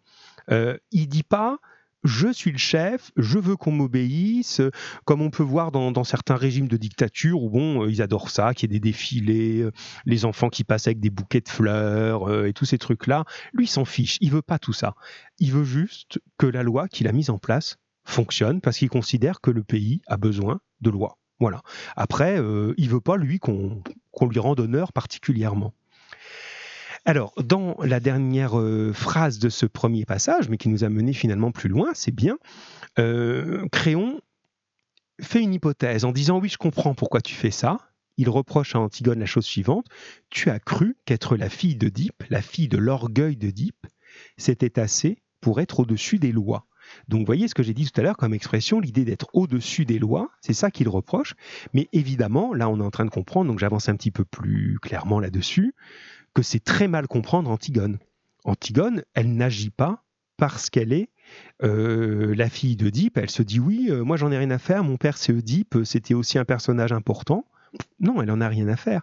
[0.51, 1.59] Euh, il dit pas
[2.03, 4.61] je suis le chef, je veux qu'on m'obéisse,
[5.05, 8.53] comme on peut voir dans, certains régimes de dictature où bon, euh, ils adorent ça,
[8.53, 9.71] qu'il y ait des défilés, euh,
[10.05, 13.25] les enfants qui passent avec des bouquets de fleurs euh, et tous ces trucs-là.
[13.53, 14.95] Lui, il s'en fiche, il veut pas tout ça.
[15.37, 19.41] Il veut juste que la loi qu'il a mise en place fonctionne parce qu'il considère
[19.41, 21.19] que le pays a besoin de loi.
[21.39, 21.61] Voilà.
[21.95, 22.37] Après,
[22.77, 23.81] il veut pas lui qu'on
[24.27, 25.73] lui rende honneur particulièrement.
[27.05, 31.13] Alors, dans la dernière euh, phrase de ce premier passage, mais qui nous a mené
[31.13, 32.37] finalement plus loin, c'est bien,
[32.99, 34.21] euh, Créon
[35.19, 37.77] fait une hypothèse en disant oui, je comprends pourquoi tu fais ça.
[38.17, 39.87] Il reproche à Antigone la chose suivante
[40.29, 43.87] Tu as cru qu'être la fille d'Oedipe, la fille de l'orgueil d'Oedipe,
[44.37, 46.67] c'était assez pour être au-dessus des lois.
[47.07, 49.99] Donc, voyez ce que j'ai dit tout à l'heure comme expression, l'idée d'être au-dessus des
[49.99, 51.35] lois, c'est ça qu'il reproche.
[51.73, 54.79] Mais évidemment, là, on est en train de comprendre, donc j'avance un petit peu plus
[54.81, 55.73] clairement là-dessus
[56.33, 57.99] que c'est très mal comprendre Antigone.
[58.43, 60.03] Antigone, elle n'agit pas
[60.37, 61.09] parce qu'elle est
[61.63, 63.17] euh, la fille d'Oedipe.
[63.17, 65.77] Elle se dit oui, euh, moi j'en ai rien à faire, mon père c'est Oedipe,
[65.83, 67.45] c'était aussi un personnage important.
[67.99, 69.01] Non, elle en a rien à faire.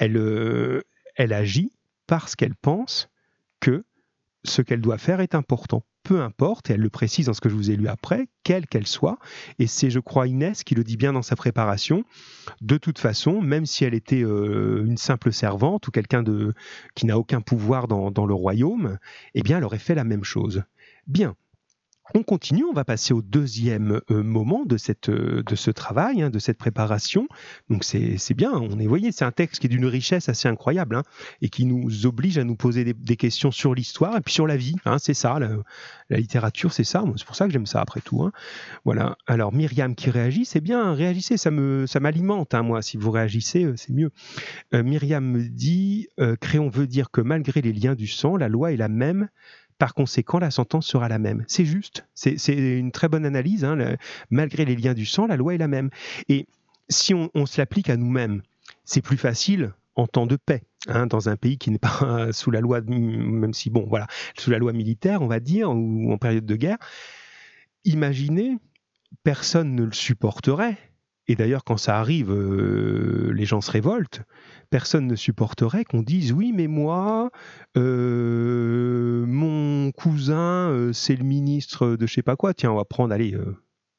[0.00, 0.80] Euh,
[1.16, 1.72] elle agit
[2.06, 3.08] parce qu'elle pense
[3.60, 3.84] que
[4.42, 7.48] ce qu'elle doit faire est important peu importe, et elle le précise dans ce que
[7.48, 9.20] je vous ai lu après, quelle qu'elle soit,
[9.60, 12.02] et c'est, je crois, Inès qui le dit bien dans sa préparation,
[12.60, 16.24] de toute façon, même si elle était euh, une simple servante ou quelqu'un
[16.96, 18.98] qui n'a aucun pouvoir dans, dans le royaume,
[19.36, 20.64] eh bien, elle aurait fait la même chose.
[21.06, 21.36] Bien,
[22.14, 26.22] on continue, on va passer au deuxième euh, moment de, cette, euh, de ce travail,
[26.22, 27.28] hein, de cette préparation.
[27.68, 30.96] Donc c'est bien, on est, voyez, c'est un texte qui est d'une richesse assez incroyable
[30.96, 31.02] hein,
[31.42, 34.56] et qui nous oblige à nous poser des, questions sur l'histoire et puis sur la
[34.56, 34.76] vie.
[34.84, 37.04] Hein, c'est ça, la, littérature, c'est ça.
[37.16, 38.30] C'est pour ça que j'aime ça après tout.
[38.84, 39.16] Voilà.
[39.26, 42.54] Alors Myriam qui réagit, c'est bien, réagissez, ça me ça m'alimente.
[42.54, 44.10] moi, si vous réagissez, euh, c'est mieux.
[44.72, 46.08] Myriam me dit,
[46.40, 49.28] Créon veut dire que malgré les liens du sang, la loi est la même
[49.80, 51.42] par conséquent, la sentence sera la même.
[51.48, 53.64] C'est juste, c'est une très bonne analyse.
[53.64, 53.96] Hein,
[54.28, 55.88] malgré les liens du sang, la loi est la même.
[56.28, 56.46] Et
[56.90, 58.42] si on, se l'applique à nous-mêmes,
[58.84, 62.50] c'est plus facile en temps de paix, hein, dans un pays qui n'est pas sous
[62.50, 66.18] la loi, même si bon, voilà, sous la loi militaire, on va dire, ou en
[66.18, 66.76] période de guerre.
[67.86, 68.58] Imaginez,
[69.24, 70.76] personne ne le supporterait.
[71.30, 74.22] Et d'ailleurs, quand ça arrive, euh, les gens se révoltent
[74.68, 77.30] personne ne supporterait qu'on dise oui, mais moi,
[77.76, 82.54] euh, mon cousin, euh, c'est le ministre de je sais pas quoi.
[82.54, 83.36] Tiens, on va prendre, allez,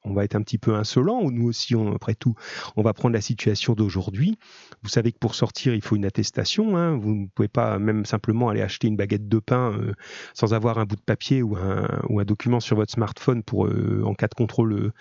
[0.03, 2.35] on va être un petit peu insolent, ou nous aussi, après tout,
[2.75, 4.37] on va prendre la situation d'aujourd'hui.
[4.83, 6.75] Vous savez que pour sortir, il faut une attestation.
[6.75, 6.97] Hein.
[6.97, 9.93] Vous ne pouvez pas même simplement aller acheter une baguette de pain euh,
[10.33, 14.13] sans avoir un bout de papier ou un, document sur votre smartphone pour, euh, en
[14.13, 14.93] cas de contrôle euh,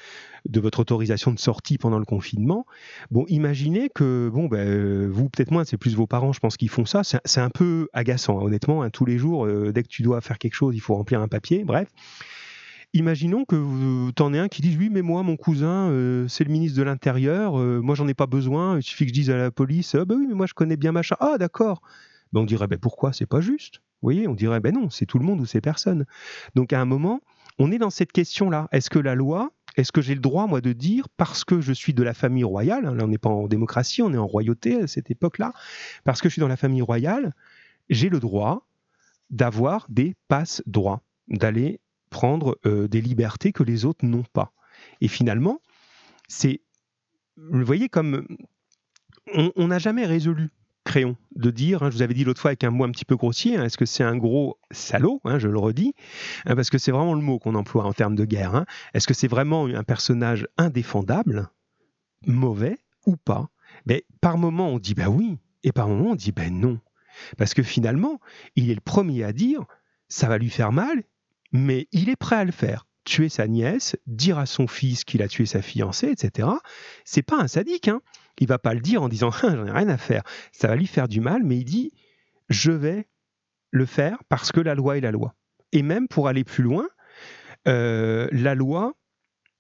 [0.49, 2.67] de votre autorisation de sortie pendant le confinement.
[3.11, 6.69] Bon, imaginez que, bon, ben, vous, peut-être moins, c'est plus vos parents, je pense, qui
[6.69, 7.03] font ça.
[7.05, 8.83] C'est un peu agaçant, hein, honnêtement.
[8.83, 8.91] Hein.
[8.91, 11.65] tous les jours, dès que tu dois faire quelque chose, il faut remplir un papier.
[11.65, 11.89] Bref.
[12.93, 16.43] Imaginons que tu en aies un qui dise oui mais moi mon cousin euh, c'est
[16.43, 19.31] le ministre de l'Intérieur, euh, moi j'en ai pas besoin, il suffit que je dise
[19.31, 21.83] à la police ah bah oui mais moi je connais bien machin, ah d'accord.
[22.33, 23.13] Ben, on dirait ben pourquoi?
[23.13, 23.77] C'est pas juste.
[23.77, 26.05] Vous voyez, on dirait ben non, c'est tout le monde ou c'est personne.
[26.57, 27.21] Donc à un moment,
[27.61, 30.47] on est dans cette question là, est-ce que la loi est-ce que j'ai le droit,
[30.47, 33.19] moi, de dire, parce que je suis de la famille royale, hein, là on n'est
[33.19, 35.53] pas en démocratie, on est en royauté à cette époque-là,
[36.05, 37.35] parce que je suis dans la famille royale,
[37.89, 38.67] j'ai le droit
[39.31, 44.53] d'avoir des passe-droits, d'aller prendre euh, des libertés que les autres n'ont pas.
[45.01, 45.61] Et finalement,
[46.29, 46.61] c'est,
[47.37, 48.27] vous voyez, comme
[49.35, 50.51] on n'a jamais résolu
[50.83, 53.05] Créon de dire, hein, je vous avais dit l'autre fois avec un mot un petit
[53.05, 55.93] peu grossier, hein, est-ce que c'est un gros salaud, hein, je le redis,
[56.47, 58.65] parce que c'est vraiment le mot qu'on emploie en termes de guerre.
[58.95, 61.51] Est-ce que c'est vraiment un personnage indéfendable,
[62.27, 63.51] mauvais ou pas?
[63.85, 66.81] Mais par moment on dit bah oui, et par moment on dit ben non,
[67.37, 68.19] parce que finalement
[68.57, 69.67] il est le premier à dire
[70.09, 71.05] ça va lui faire mal,
[71.53, 72.87] mais il est prêt à le faire.
[73.05, 76.49] Tuer sa nièce, dire à son fils qu'il a tué sa fiancée, etc.
[77.05, 78.01] C'est pas un sadique, hein.
[78.39, 80.23] Il va pas le dire en disant j'en ai rien à faire.
[80.53, 81.93] Ça va lui faire du mal, mais il dit
[82.49, 83.09] je vais
[83.71, 85.35] le faire parce que la loi est la loi.
[85.73, 86.89] Et même pour aller plus loin,
[87.69, 88.95] euh, la loi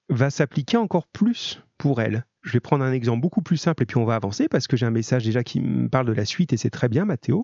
[0.09, 2.24] va s'appliquer encore plus pour elle.
[2.42, 4.76] Je vais prendre un exemple beaucoup plus simple et puis on va avancer parce que
[4.76, 7.42] j'ai un message déjà qui me parle de la suite et c'est très bien, Mathéo.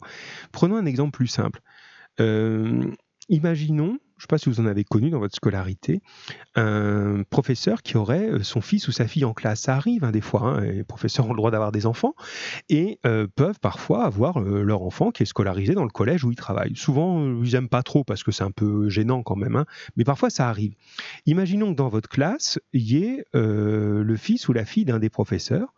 [0.53, 1.61] Prenons un exemple plus simple.
[2.19, 2.91] Euh,
[3.29, 6.01] imaginons je ne sais pas si vous en avez connu dans votre scolarité,
[6.55, 9.61] un professeur qui aurait euh, son fils ou sa fille en classe.
[9.63, 12.15] Ça arrive hein, des fois, hein, les professeurs ont le droit d'avoir des enfants
[12.71, 16.31] et euh, peuvent parfois avoir euh, leur enfant qui est scolarisé dans le collège où
[16.31, 16.77] ils travaillent.
[16.77, 20.05] Souvent, ils n'aiment pas trop parce que c'est un peu gênant quand même, hein, mais
[20.05, 20.75] parfois ça arrive.
[21.27, 25.11] Imaginons que dans votre classe, il y ait le fils ou la fille d'un des
[25.11, 25.75] professeurs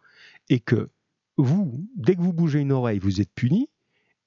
[0.48, 0.90] et que
[1.36, 3.68] vous, dès que vous bougez une oreille, vous êtes puni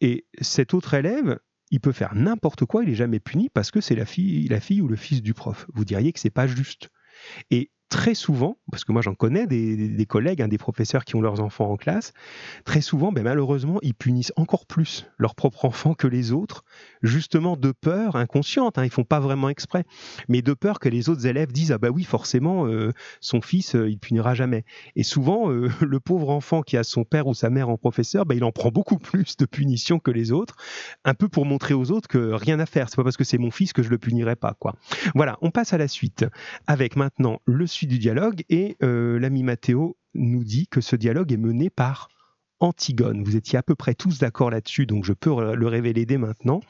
[0.01, 1.39] et cet autre élève
[1.71, 4.59] il peut faire n'importe quoi, il n'est jamais puni parce que c'est la fille, la
[4.59, 5.65] fille ou le fils du prof.
[5.73, 6.89] Vous diriez que c'est pas juste.
[7.49, 11.21] Et très souvent, parce que moi j'en connais des, collègues, hein, des professeurs qui ont
[11.21, 12.13] leurs enfants en classe,
[12.63, 16.63] très souvent, ben, malheureusement, ils punissent encore plus leurs propres enfants que les autres,
[17.03, 19.83] justement de peur inconsciente, hein, ils font pas vraiment exprès,
[20.29, 23.75] mais de peur que les autres élèves disent ah bah oui forcément euh, son fils
[23.75, 24.63] euh, il punira jamais.
[24.95, 28.25] Et souvent euh, le pauvre enfant qui a son père ou sa mère en professeur,
[28.25, 30.55] ben, il en prend beaucoup plus de punitions que les autres,
[31.03, 33.37] un peu pour montrer aux autres que rien à faire, c'est pas parce que c'est
[33.37, 34.75] mon fils que je le punirai pas quoi.
[35.13, 36.25] Voilà, on passe à la suite
[36.67, 41.37] avec maintenant le du dialogue et euh, l'ami Mathéo nous dit que ce dialogue est
[41.37, 42.09] mené par
[42.59, 43.23] Antigone.
[43.23, 46.61] Vous étiez à peu près tous d'accord là-dessus, donc je peux le révéler dès maintenant.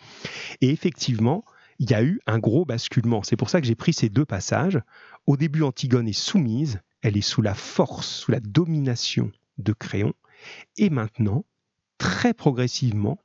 [0.61, 1.43] Et effectivement,
[1.79, 3.23] il y a eu un gros basculement.
[3.23, 4.79] C'est pour ça que j'ai pris ces deux passages.
[5.25, 10.13] Au début, Antigone est soumise, elle est sous la force, sous la domination de Créon.
[10.77, 11.45] Et maintenant,
[11.97, 13.19] très progressivement,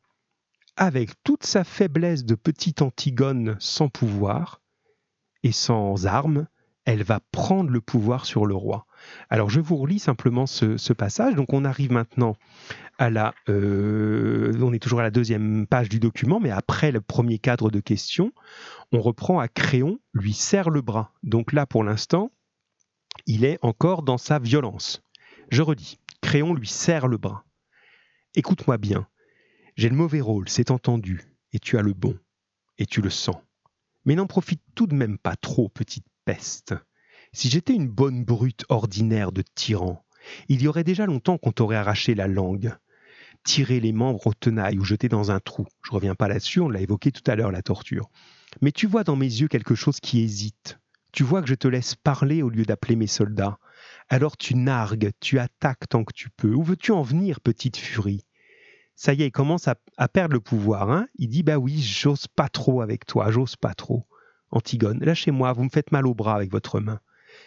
[0.77, 4.61] avec toute sa faiblesse de petite Antigone sans pouvoir
[5.43, 6.47] et sans armes,
[6.87, 8.87] elle va prendre le pouvoir sur le roi.
[9.29, 11.35] Alors je vous relis simplement ce, passage.
[11.35, 12.37] Donc on arrive maintenant
[12.99, 13.35] à la...
[13.49, 17.71] Euh, on est toujours à la deuxième page du document, mais après le premier cadre
[17.71, 18.33] de questions,
[18.93, 21.13] on reprend à Créon, lui serre le bras.
[21.25, 22.31] Donc là, pour l'instant,
[23.27, 25.03] il est encore dans sa violence.
[25.51, 27.45] Je redis, Créon lui serre le bras.
[28.37, 29.09] Écoute-moi bien,
[29.75, 32.17] j'ai le mauvais rôle, c'est entendu, et tu as le bon,
[32.79, 33.37] et tu le sens.
[34.05, 36.75] Mais n'en profite tout de même pas trop, petite peste.
[37.33, 40.05] Si j'étais une bonne brute ordinaire de tyran,
[40.49, 42.75] il y aurait déjà longtemps qu'on t'aurait arraché la langue,
[43.45, 45.67] tiré les membres aux tenailles ou jeté dans un trou.
[45.85, 48.11] Je reviens pas là-dessus, on l'a évoqué tout à l'heure, la torture.
[48.61, 50.79] Mais tu vois dans mes yeux quelque chose qui hésite.
[51.13, 53.59] Tu vois que je te laisse parler au lieu d'appeler mes soldats.
[54.09, 56.53] Alors tu nargues, tu attaques tant que tu peux.
[56.53, 58.25] Où veux-tu en venir, petite furie?
[58.97, 60.91] Ça y est, il commence à, perdre le pouvoir.
[60.91, 61.07] Hein?
[61.17, 64.07] Il dit Bah oui, j'ose pas trop avec toi, j'ose pas trop.
[64.51, 67.01] Antigone, lâchez-moi, vous me faites mal au bras avec votre main.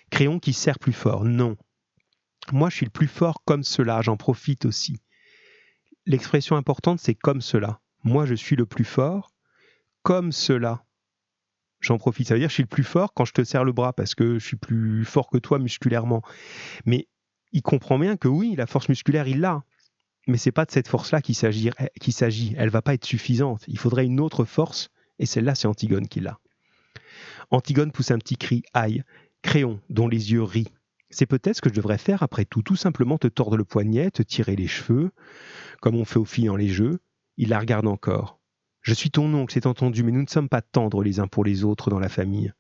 [0.09, 1.55] Créon qui serre plus fort, non.
[2.51, 4.97] Moi, je suis le plus fort comme cela, j'en profite aussi.
[6.05, 7.79] L'expression importante, c'est comme cela.
[8.03, 9.31] Moi, je suis le plus fort
[10.03, 10.85] comme cela.
[11.81, 12.27] J'en profite.
[12.27, 14.15] Ça veut dire je suis le plus fort quand je te serre le bras parce
[14.15, 16.21] que je suis plus fort que toi musculairement.
[16.85, 17.07] Mais
[17.51, 19.63] il comprend bien que oui, la force musculaire, il l'a.
[20.27, 22.55] Mais c'est pas de cette force-là qu'il s'agit.
[22.57, 23.63] Elle va pas être suffisante.
[23.67, 26.39] Il faudrait une autre force et celle-là, c'est Antigone qui l'a.
[27.51, 29.03] Antigone pousse un petit cri, aïe.
[29.41, 30.71] Créon, dont les yeux rient.
[31.09, 34.11] C'est peut-être ce que je devrais faire après tout, tout simplement te tordre le poignet,
[34.11, 35.11] te tirer les cheveux,
[35.81, 36.99] comme on fait aux filles dans les jeux.
[37.37, 38.39] Il la regarde encore.
[38.81, 41.43] Je suis ton oncle, c'est entendu, mais nous ne sommes pas tendres les uns pour
[41.43, 42.53] les autres dans la famille.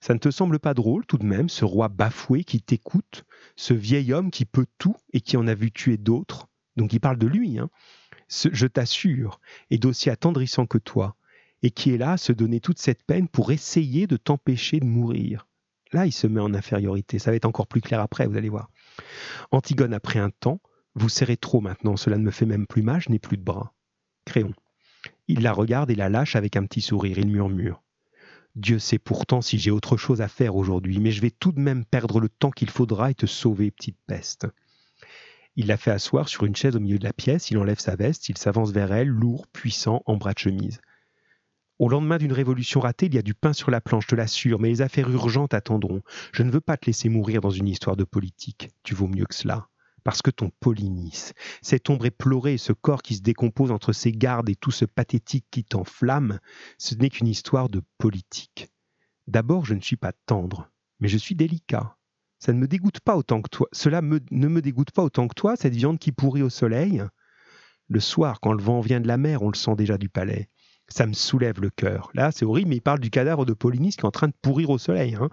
[0.00, 3.24] Ça ne te semble pas drôle tout de même, ce roi bafoué qui t'écoute,
[3.56, 6.48] ce vieil homme qui peut tout et qui en a vu tuer d'autres?
[6.76, 7.70] Donc il parle de lui, hein.
[8.28, 11.16] je t'assure, est d'aussi attendrissant que toi,
[11.62, 14.84] et qui est là à se donner toute cette peine pour essayer de t'empêcher de
[14.84, 15.46] mourir.
[15.92, 17.18] Là, il se met en infériorité.
[17.18, 18.70] Ça va être encore plus clair après, vous allez voir.
[19.50, 20.60] Antigone, après un temps,
[20.94, 23.44] vous serrez trop maintenant, cela ne me fait même plus mal, je n'ai plus de
[23.44, 23.74] bras.
[24.24, 24.52] Créon.
[25.28, 27.18] Il la regarde et la lâche avec un petit sourire.
[27.18, 27.82] Il murmure.
[28.54, 31.60] Dieu sait pourtant si j'ai autre chose à faire aujourd'hui, mais je vais tout de
[31.60, 34.46] même perdre le temps qu'il faudra et te sauver, petite peste.
[35.56, 37.96] Il la fait asseoir sur une chaise au milieu de la pièce, il enlève sa
[37.96, 40.80] veste, il s'avance vers elle, lourd, puissant, en bras de chemise.
[41.78, 44.14] Au lendemain d'une révolution ratée, il y a du pain sur la planche, je te
[44.14, 46.00] l'assure, mais les affaires urgentes attendront.
[46.32, 48.70] Je ne veux pas te laisser mourir dans une histoire de politique.
[48.82, 49.68] Tu vaux mieux que cela.
[50.02, 54.48] Parce que ton Polynice, cette ombre éplorée ce corps qui se décompose entre ses gardes
[54.48, 56.38] et tout ce pathétique qui t'enflamme,
[56.78, 58.70] ce n'est qu'une histoire de politique.
[59.26, 61.98] D'abord, je ne suis pas tendre, mais je suis délicat.
[62.38, 63.66] Ça ne me dégoûte pas autant que toi.
[63.72, 67.02] Cela ne me dégoûte pas autant que toi, cette viande qui pourrit au soleil.
[67.88, 70.48] Le soir, quand le vent vient de la mer, on le sent déjà du palais
[70.88, 72.10] ça me soulève le cœur.
[72.14, 74.34] Là, c'est horrible, mais il parle du cadavre de Polynice qui est en train de
[74.40, 75.14] pourrir au soleil.
[75.14, 75.28] Hein.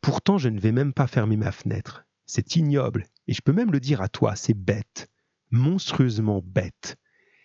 [0.00, 2.04] Pourtant, je ne vais même pas fermer ma fenêtre.
[2.26, 5.10] C'est ignoble, et je peux même le dire à toi, c'est bête,
[5.50, 6.96] monstrueusement bête.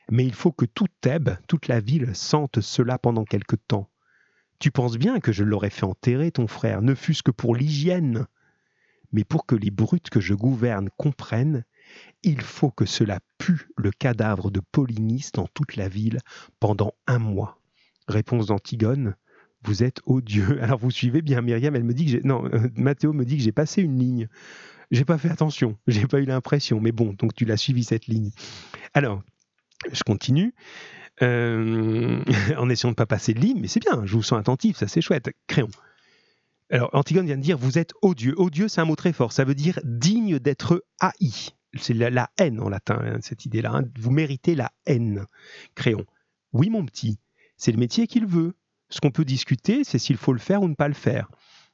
[0.10, 3.90] Mais il faut que toute Thèbes, toute la ville, sente cela pendant quelque temps.
[4.60, 8.26] Tu penses bien que je l'aurais fait enterrer, ton frère, ne fût-ce que pour l'hygiène.
[9.12, 11.66] Mais pour que les brutes que je gouverne comprennent,
[12.24, 16.20] il faut que cela pue le cadavre de Polynice dans toute la ville
[16.60, 17.60] pendant un mois.
[18.08, 19.16] Réponse d'Antigone.
[19.64, 20.60] Vous êtes odieux.
[20.64, 22.22] Alors vous suivez bien Myriam, elle me dit que j'ai.
[22.22, 24.28] Non, euh, Mathéo me dit que j'ai passé une ligne.
[24.90, 28.08] J'ai pas fait attention, j'ai pas eu l'impression, mais bon, donc tu l'as suivi cette
[28.08, 28.32] ligne.
[28.94, 29.22] Alors,
[29.92, 30.54] je continue.
[31.22, 32.24] Euh,
[32.58, 34.78] en essayant de ne pas passer de ligne, mais c'est bien, je vous sens attentif,
[34.78, 35.30] ça c'est chouette.
[35.48, 35.68] Créon.
[36.70, 38.34] Alors, Antigone vient de dire Vous êtes odieux.
[38.38, 39.32] Odieux, c'est un mot très fort.
[39.32, 43.72] Ça veut dire digne d'être haï c'est la, haine en latin, hein, cette idée-là.
[43.74, 43.84] Hein.
[44.00, 45.26] Vous méritez la haine,
[45.76, 46.06] Créon.
[46.54, 47.20] Oui, mon petit,
[47.58, 48.56] c'est le métier qu'il veut.
[48.90, 51.30] Ce qu'on peut discuter, c'est s'il faut le faire ou ne pas le faire.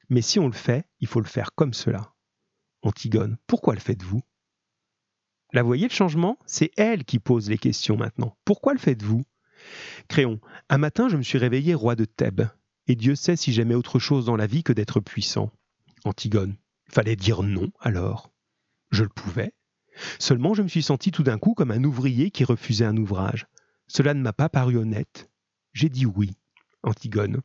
[0.09, 2.13] Mais si on le fait, il faut le faire comme cela.
[2.81, 4.21] Antigone, pourquoi le faites-vous?
[5.53, 8.35] Là, voyez le changement C'est elle qui pose les questions maintenant.
[8.43, 9.23] Pourquoi le faites-vous?
[10.07, 12.47] Créon, un matin, je me suis réveillé roi de Thèbes,
[12.87, 15.51] et Dieu sait si j'aimais autre chose dans la vie que d'être puissant.
[16.03, 16.57] Antigone,
[16.89, 18.31] fallait dire non alors.
[18.91, 19.53] Je le pouvais,
[20.19, 23.47] Seulement je me suis senti tout d'un coup comme un ouvrier qui refusait un ouvrage.
[23.87, 25.29] Cela ne m'a pas paru honnête.
[25.73, 26.31] J'ai dit oui.
[26.83, 27.41] Antigone.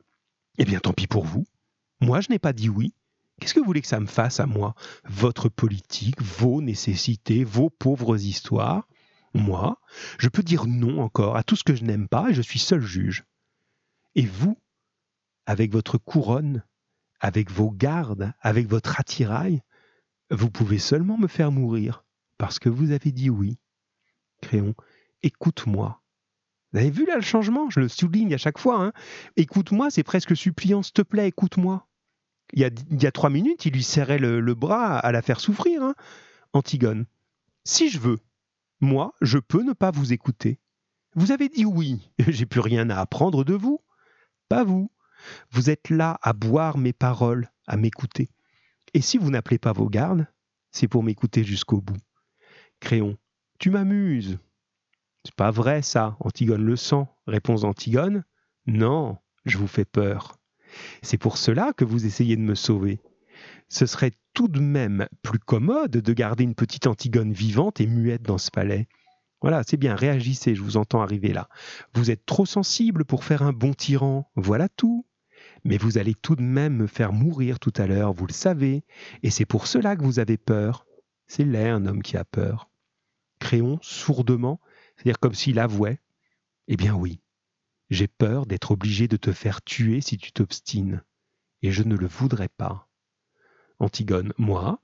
[0.59, 1.47] Eh bien tant pis pour vous.
[2.01, 2.95] Moi je n'ai pas dit oui.
[3.41, 4.75] Qu'est-ce que vous voulez que ça me fasse à moi?
[5.05, 8.89] Votre politique, vos nécessités, vos pauvres histoires
[9.33, 9.81] Moi,
[10.19, 12.59] je peux dire non encore à tout ce que je n'aime pas et je suis
[12.59, 13.25] seul juge.
[14.17, 14.59] Et vous,
[15.47, 16.65] avec votre couronne,
[17.21, 19.63] avec vos gardes, avec votre attirail,
[20.31, 22.05] vous pouvez seulement me faire mourir
[22.39, 23.59] parce que vous avez dit oui.
[24.41, 24.75] Créon,
[25.23, 26.03] écoute-moi.
[26.73, 27.71] Vous avez vu là le changement?
[27.71, 28.83] Je le souligne à chaque fois.
[28.83, 28.93] Hein.
[29.37, 31.87] écoute-moi, c'est presque suppliant, s'il te plaît, écoute-moi.
[32.55, 35.83] Il y, a, trois minutes, il lui serrait le, bras à la faire souffrir.
[35.83, 35.95] Hein.
[36.55, 37.05] Antigone,
[37.65, 38.19] si je veux,
[38.81, 40.59] moi, je peux ne pas vous écouter.
[41.15, 43.81] Vous avez dit oui, j'ai plus rien à apprendre de vous.
[44.49, 44.91] Pas vous.
[45.51, 48.31] Vous êtes là à boire mes paroles, à m'écouter.
[48.95, 50.27] Et si vous n'appelez pas vos gardes,
[50.71, 51.99] c'est pour m'écouter jusqu'au bout.
[52.81, 53.17] Créon.
[53.59, 54.39] Tu m'amuses.
[55.25, 57.05] C'est pas vrai, ça, Antigone le sent.
[57.27, 58.25] Réponse Antigone.
[58.67, 60.39] Non, je vous fais peur.
[61.03, 63.01] C'est pour cela que vous essayez de me sauver.
[63.69, 68.23] Ce serait tout de même plus commode de garder une petite Antigone vivante et muette
[68.23, 68.89] dans ce palais.
[69.41, 71.49] Voilà, c'est bien, réagissez, je vous entends arriver là.
[71.95, 75.07] Vous êtes trop sensible pour faire un bon tyran, voilà tout.
[75.65, 78.85] Mais vous allez tout de même me faire mourir tout à l'heure, vous le savez,
[79.23, 80.87] et c'est pour cela que vous avez peur.
[81.29, 82.71] C'est laid un homme qui a peur.
[83.39, 84.61] Créon, sourdement,
[84.97, 86.01] c'est-à-dire comme s'il avouait
[86.67, 87.21] Eh bien oui,
[87.91, 91.03] j'ai peur d'être obligé de te faire tuer si tu t'obstines,
[91.63, 92.89] et je ne le voudrais pas.
[93.79, 94.83] Antigone, moi,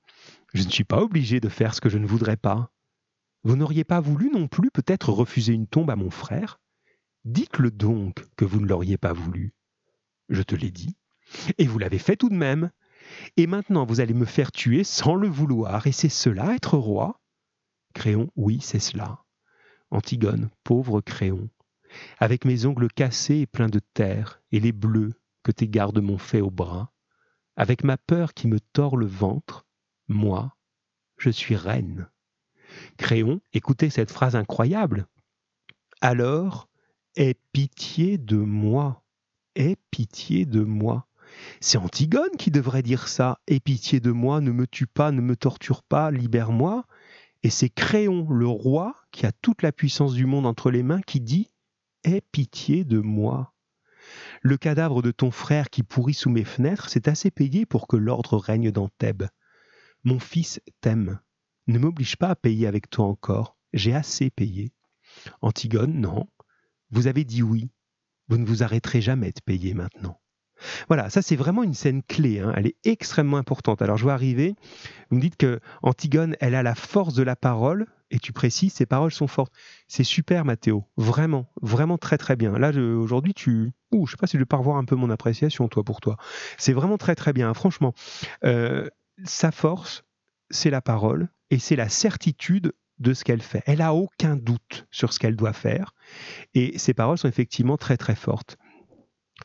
[0.52, 2.70] je ne suis pas obligé de faire ce que je ne voudrais pas.
[3.42, 6.60] Vous n'auriez pas voulu non plus peut-être refuser une tombe à mon frère?
[7.24, 9.54] Dites-le donc que vous ne l'auriez pas voulu.
[10.28, 10.96] Je te l'ai dit.
[11.58, 12.70] Et vous l'avez fait tout de même.
[13.36, 17.20] Et maintenant vous allez me faire tuer sans le vouloir, et c'est cela être roi?
[17.94, 19.24] Créon, oui, c'est cela.
[19.90, 21.48] Antigone, pauvre Créon,
[22.18, 26.18] avec mes ongles cassés et pleins de terre, et les bleus que tes gardes m'ont
[26.18, 26.92] fait au bras,
[27.56, 29.66] avec ma peur qui me tord le ventre,
[30.08, 30.56] moi,
[31.18, 32.08] je suis reine.
[32.96, 35.06] Créon, écoutez cette phrase incroyable.
[36.00, 36.68] Alors,
[37.16, 39.04] aie pitié de moi,
[39.54, 41.06] aie pitié de moi.
[41.60, 43.40] C'est Antigone qui devrait dire ça.
[43.46, 46.86] Aie pitié de moi, ne me tue pas, ne me torture pas, libère-moi.
[47.42, 51.02] Et c'est Créon, le roi, qui a toute la puissance du monde entre les mains,
[51.02, 51.50] qui dit
[52.04, 53.54] Aie pitié de moi.
[54.42, 57.96] Le cadavre de ton frère qui pourrit sous mes fenêtres, c'est assez payé pour que
[57.96, 59.28] l'ordre règne dans Thèbes.
[60.04, 61.20] Mon fils t'aime.
[61.66, 63.56] Ne m'oblige pas à payer avec toi encore.
[63.72, 64.72] J'ai assez payé.
[65.40, 66.28] Antigone, non.
[66.90, 67.70] Vous avez dit oui.
[68.28, 70.20] Vous ne vous arrêterez jamais de payer maintenant.
[70.88, 72.52] Voilà, ça c'est vraiment une scène clé, hein.
[72.56, 73.82] elle est extrêmement importante.
[73.82, 74.54] Alors je vois arriver,
[75.10, 78.72] vous me dites que Antigone, elle a la force de la parole, et tu précises,
[78.72, 79.52] ses paroles sont fortes.
[79.88, 82.58] C'est super Mathéo, vraiment, vraiment très très bien.
[82.58, 83.72] Là aujourd'hui, tu...
[83.92, 86.16] Ouh, je sais pas si je vais revoir un peu mon appréciation, toi, pour toi.
[86.56, 87.92] C'est vraiment très très bien, franchement.
[88.44, 88.88] Euh,
[89.24, 90.04] sa force,
[90.50, 93.62] c'est la parole, et c'est la certitude de ce qu'elle fait.
[93.66, 95.94] Elle a aucun doute sur ce qu'elle doit faire,
[96.54, 98.56] et ses paroles sont effectivement très très fortes.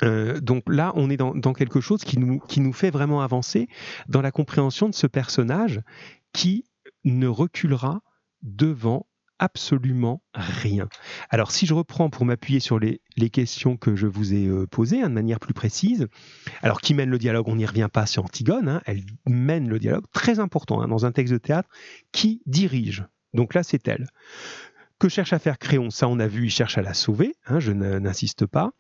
[0.04, 3.68] Euh, donc là, on est dans, quelque chose qui nous, qui nous fait vraiment avancer
[4.08, 5.82] dans la compréhension de ce personnage
[6.34, 6.66] qui
[7.04, 8.02] ne reculera
[8.42, 9.08] devant
[9.40, 10.90] absolument rien.
[11.30, 13.00] Alors si je reprends pour m'appuyer sur les,
[13.32, 16.08] questions que je vous ai euh, posées hein, de manière plus précise,
[16.62, 19.80] alors qui mène le dialogue, on n'y revient pas, c'est Antigone, hein, elle mène le
[19.80, 21.70] dialogue, très important hein, dans un texte de théâtre,
[22.12, 23.06] qui dirige.
[23.34, 24.08] Donc là, c'est elle.
[25.00, 25.90] Que cherche à faire Créon?
[25.90, 28.74] Ça, on a vu, il cherche à la sauver, je n'insiste pas.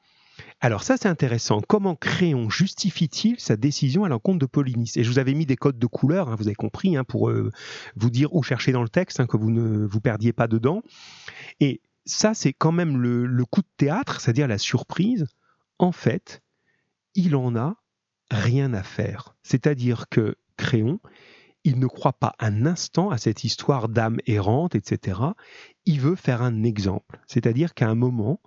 [0.61, 1.61] Alors ça, c'est intéressant.
[1.61, 4.97] Comment Créon justifie-t-il sa décision à l'encontre de Polynice?
[4.97, 7.29] Et je vous avais mis des codes de couleur, hein, vous avez compris, hein, pour
[7.29, 7.51] euh,
[7.95, 10.81] vous dire où chercher dans le texte, hein, que vous ne vous perdiez pas dedans.
[11.61, 15.27] Et ça, c'est quand même le, coup de théâtre, c'est-à-dire la surprise.
[15.77, 16.41] En fait,
[17.15, 17.77] il en a
[18.29, 19.35] rien à faire.
[19.43, 20.99] C'est-à-dire que Créon,
[21.63, 25.21] il ne croit pas un instant à cette histoire d'âme errante, etc.
[25.85, 27.21] Il veut faire un exemple.
[27.27, 28.41] C'est-à-dire qu'à un moment,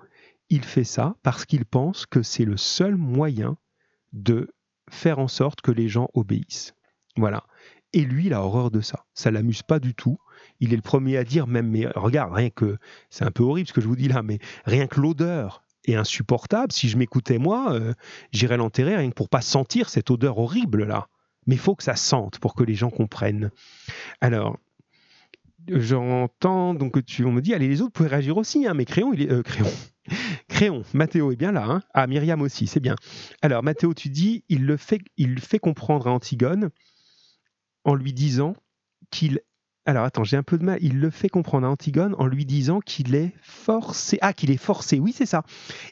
[0.53, 3.57] il fait ça parce qu'il pense que c'est le seul moyen
[4.12, 4.50] de
[4.90, 6.74] faire en sorte que les gens obéissent.
[7.16, 7.44] Voilà.
[7.94, 9.07] Et lui, il a horreur de ça.
[9.14, 10.18] Ça l'amuse pas du tout.
[10.61, 12.76] Il est le premier à dire même, mais regarde, rien que,
[13.09, 15.94] c'est un peu horrible ce que je vous dis là, mais rien que l'odeur est
[15.94, 16.70] insupportable.
[16.70, 17.94] Si je m'écoutais moi, euh,
[18.30, 21.09] j'irais l'enterrer rien que pour pas sentir cette odeur horrible là.
[21.46, 23.50] Mais il faut que ça sente pour que les gens comprennent.
[24.20, 24.59] Alors,
[25.66, 29.14] j'entends donc tu, on me dit, allez, les autres pouvaient réagir aussi, hein, mais Créon,
[29.14, 29.70] il est, euh, Créon,
[30.48, 31.64] Créon, Mathéo est bien là.
[31.64, 32.96] Hein ah, Myriam aussi, c'est bien.
[33.40, 36.70] Alors, Mathéo, tu dis, il le fait, il fait comprendre à Antigone
[37.84, 38.57] en lui disant
[39.11, 39.40] qu'il.
[39.84, 40.78] Alors, attends, j'ai un peu de mal.
[40.80, 44.16] Il le fait comprendre à Antigone en lui disant qu'il est forcé.
[44.22, 45.00] Ah, qu'il est forcé.
[45.00, 45.42] Oui, c'est ça.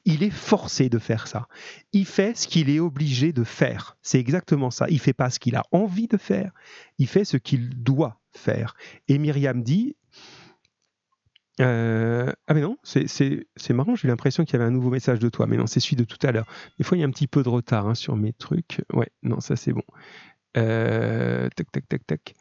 [0.04, 1.48] Il est forcé de faire ça.
[1.92, 3.96] Il fait ce qu'il est obligé de faire.
[4.00, 4.86] C'est exactement ça.
[4.90, 6.52] Il fait pas ce qu'il a envie de faire.
[6.98, 8.74] Il fait ce qu'il doit faire.
[9.08, 9.96] Et Myriam dit
[11.60, 15.28] euh, ah mais non, c'est marrant, j'ai l'impression qu'il y avait un nouveau message de
[15.28, 16.46] toi, mais non, c'est celui de tout à l'heure.
[16.78, 18.82] Des fois, il y a un petit peu de retard hein, sur mes trucs.
[18.92, 19.82] Ouais, non, ça c'est bon.
[20.56, 22.34] Euh, tac, tac, tac, tac.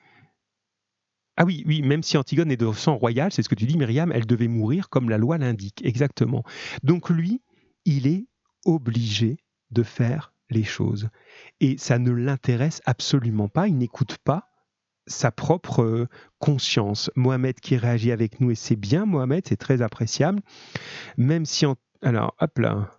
[1.37, 3.77] Ah oui, oui, même si Antigone est de sang royal, c'est ce que tu dis,
[3.77, 6.43] Myriam, elle devait mourir comme la loi l'indique, exactement.
[6.83, 7.41] Donc lui,
[7.85, 8.27] il est
[8.65, 9.37] obligé
[9.71, 11.09] de faire les choses.
[11.61, 14.48] Et ça ne l'intéresse absolument pas, il n'écoute pas
[15.07, 16.07] sa propre euh,
[16.39, 17.09] conscience.
[17.15, 20.41] Mohamed qui réagit avec nous, et c'est bien, Mohamed, c'est très appréciable.
[21.17, 21.65] Même si,
[22.01, 22.91] alors, hop là,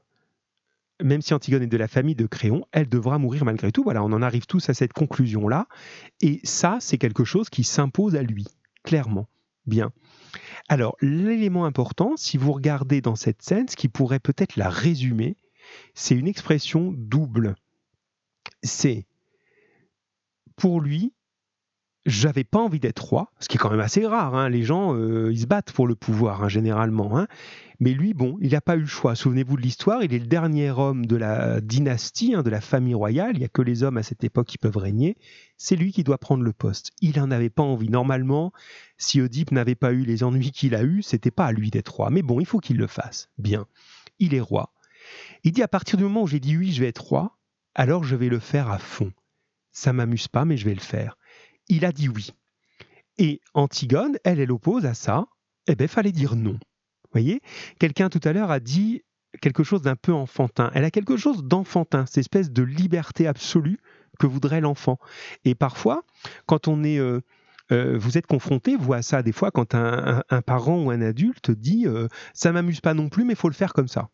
[1.02, 3.82] même si Antigone est de la famille de Créon, elle devra mourir malgré tout.
[3.82, 5.66] Voilà, on en arrive tous à cette conclusion-là.
[6.20, 8.46] Et ça, c'est quelque chose qui s'impose à lui,
[8.82, 9.28] clairement.
[9.66, 9.92] Bien.
[10.68, 15.36] Alors, l'élément important, si vous regardez dans cette scène, ce qui pourrait peut-être la résumer,
[15.94, 17.54] c'est une expression double.
[18.62, 19.06] C'est,
[20.56, 21.12] pour lui,
[22.06, 24.34] j'avais pas envie d'être roi, ce qui est quand même assez rare.
[24.34, 24.48] Hein.
[24.48, 27.18] Les gens, euh, ils se battent pour le pouvoir, hein, généralement.
[27.18, 27.26] Hein.
[27.78, 29.14] Mais lui, bon, il n'a pas eu le choix.
[29.14, 33.32] Souvenez-vous de l'histoire, il est le dernier homme de la dynastie, de la famille royale.
[33.34, 35.16] Il n'y a que les hommes à cette époque qui peuvent régner.
[35.56, 36.92] C'est lui qui doit prendre le poste.
[37.00, 37.88] Il n'en avait pas envie.
[37.88, 38.52] Normalement,
[38.96, 41.94] si Oedipe n'avait pas eu les ennuis qu'il a eus, c'était pas à lui d'être
[41.94, 42.10] roi.
[42.10, 43.28] Mais bon, il faut qu'il le fasse.
[43.38, 43.66] Bien.
[44.18, 44.72] Il est roi.
[45.44, 47.38] Il dit à partir du moment où j'ai dit oui, je vais être roi,
[47.74, 49.12] alors je vais le faire à fond.
[49.72, 51.16] Ça m'amuse pas, mais je vais le faire
[51.70, 52.30] il a dit oui.
[53.18, 55.26] Et Antigone, elle, elle oppose à ça,
[55.66, 56.52] eh bien, fallait dire non.
[56.52, 57.40] Vous voyez?
[57.78, 59.02] Quelqu'un tout à l'heure a dit
[59.40, 60.70] quelque chose d'un peu enfantin.
[60.74, 63.78] Elle a quelque chose d'enfantin, cette espèce de liberté absolue
[64.18, 64.98] que voudrait l'enfant.
[65.44, 66.04] Et parfois,
[66.46, 66.98] quand on est...
[66.98, 67.20] Euh,
[67.72, 71.52] euh, vous êtes confronté, vous, à ça des fois, quand un, parent ou un adulte
[71.52, 74.08] dit euh, ça m'amuse pas non plus, mais faut le faire comme ça.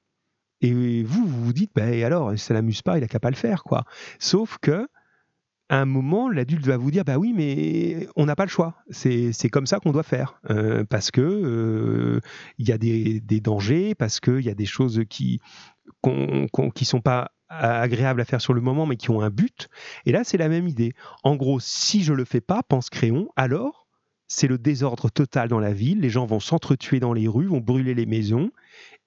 [0.61, 3.37] Et vous, vous vous dites, ben alors, ça l'amuse pas, il a qu'à pas le
[3.37, 3.85] faire, quoi.
[4.19, 4.87] Sauf que
[5.69, 8.77] à un moment, l'adulte va vous dire bah oui, mais on n'a pas le choix.
[8.91, 12.21] C'est comme ça qu'on doit faire euh, parce que euh,
[12.59, 15.41] il y a des, dangers, parce qu'il y a des choses qui
[16.75, 19.69] qui sont pas agréables à faire sur le moment, mais qui ont un but.
[20.05, 20.95] Et là, c'est la même idée.
[21.23, 23.87] En gros, si je le fais pas, pense Créon, alors
[24.29, 26.01] c'est le désordre total dans la ville.
[26.01, 28.51] Les gens vont s'entretuer dans les rues, vont brûler les maisons.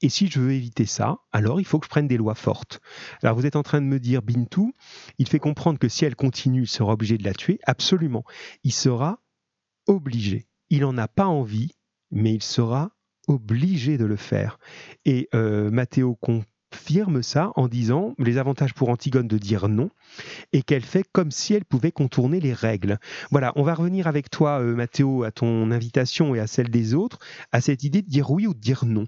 [0.02, 2.80] Et si je veux éviter ça, alors il faut que je prenne des lois fortes.
[3.22, 4.74] Alors vous êtes en train de me dire, Bintou,
[5.18, 7.60] il fait comprendre que si elle continue, il sera obligé de la tuer.
[7.66, 8.24] Absolument.
[8.64, 9.20] Il sera
[9.88, 10.48] obligé.
[10.70, 11.74] Il n'en a pas envie,
[12.12, 12.92] mais il sera
[13.28, 14.58] obligé de le faire.
[15.06, 19.90] Et euh, Mathéo confirme ça en disant les avantages pour Antigone de dire non
[20.54, 23.00] et qu'elle fait comme si elle pouvait contourner les règles.
[23.32, 26.94] Voilà, on va revenir avec toi, euh, Mathéo, à ton invitation et à celle des
[26.94, 27.20] autres,
[27.52, 29.08] à cette idée de dire oui ou de dire non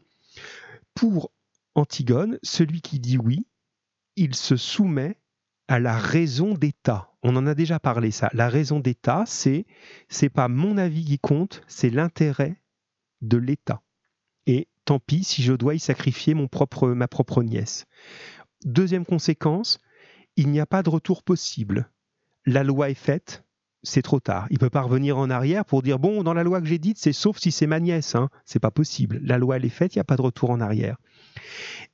[0.94, 1.32] pour
[1.76, 3.48] Antigone, celui qui dit oui,
[4.16, 5.18] il se soumet
[5.68, 7.14] à la raison d'État.
[7.24, 8.30] On en a déjà parlé ça.
[8.34, 9.66] La raison d'État, c'est
[10.10, 12.62] c'est pas mon avis qui compte, c'est l'intérêt
[13.22, 13.82] de l'État.
[14.48, 16.50] Et tant pis si je dois y sacrifier mon
[16.96, 17.86] ma propre nièce.
[18.66, 19.80] Deuxième conséquence,
[20.36, 21.90] il n'y a pas de retour possible.
[22.46, 23.44] La loi est faite,
[23.84, 24.48] c'est trop tard.
[24.50, 26.98] Il peut pas revenir en arrière pour dire bon, dans la loi que j'ai dite,
[26.98, 28.16] c'est sauf si c'est ma nièce.
[28.16, 28.30] Hein.
[28.46, 29.20] C'est pas possible.
[29.24, 30.98] La loi elle est faite, il n'y a pas de retour en arrière.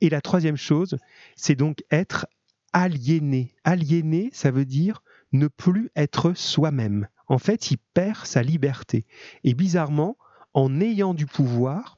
[0.01, 0.97] Et la troisième chose,
[1.35, 2.27] c'est donc être
[2.73, 3.55] aliéné.
[3.63, 7.07] Aliéné, ça veut dire ne plus être soi-même.
[7.27, 9.05] En fait, il perd sa liberté.
[9.43, 10.17] Et bizarrement,
[10.53, 11.97] en ayant du pouvoir,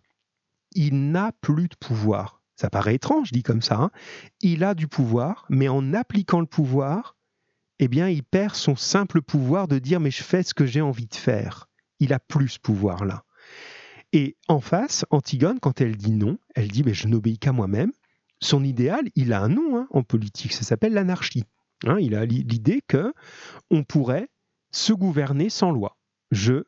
[0.73, 2.41] il n'a plus de pouvoir.
[2.55, 3.77] Ça paraît étrange, dit comme ça.
[3.77, 3.91] Hein.
[4.41, 7.15] il a du pouvoir, mais en appliquant le pouvoir,
[7.79, 10.81] eh bien, il perd son simple pouvoir de dire mais je fais ce que j'ai
[10.81, 11.69] envie de faire.
[11.99, 13.23] Il a plus ce pouvoir-là.
[14.11, 17.91] Et en face, Antigone, quand elle dit non, elle dit mais je n'obéis qu'à moi-même.
[18.41, 21.43] Son idéal, il a un nom hein, en politique, ça s'appelle l'anarchie.
[21.85, 23.13] Hein, il a l'idée que
[23.69, 24.29] on pourrait
[24.71, 25.97] se gouverner sans loi.
[26.31, 26.63] Je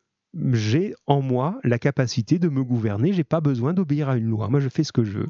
[0.53, 4.47] j'ai en moi la capacité de me gouverner, j'ai pas besoin d'obéir à une loi.
[4.47, 5.27] Moi, je fais ce que je veux.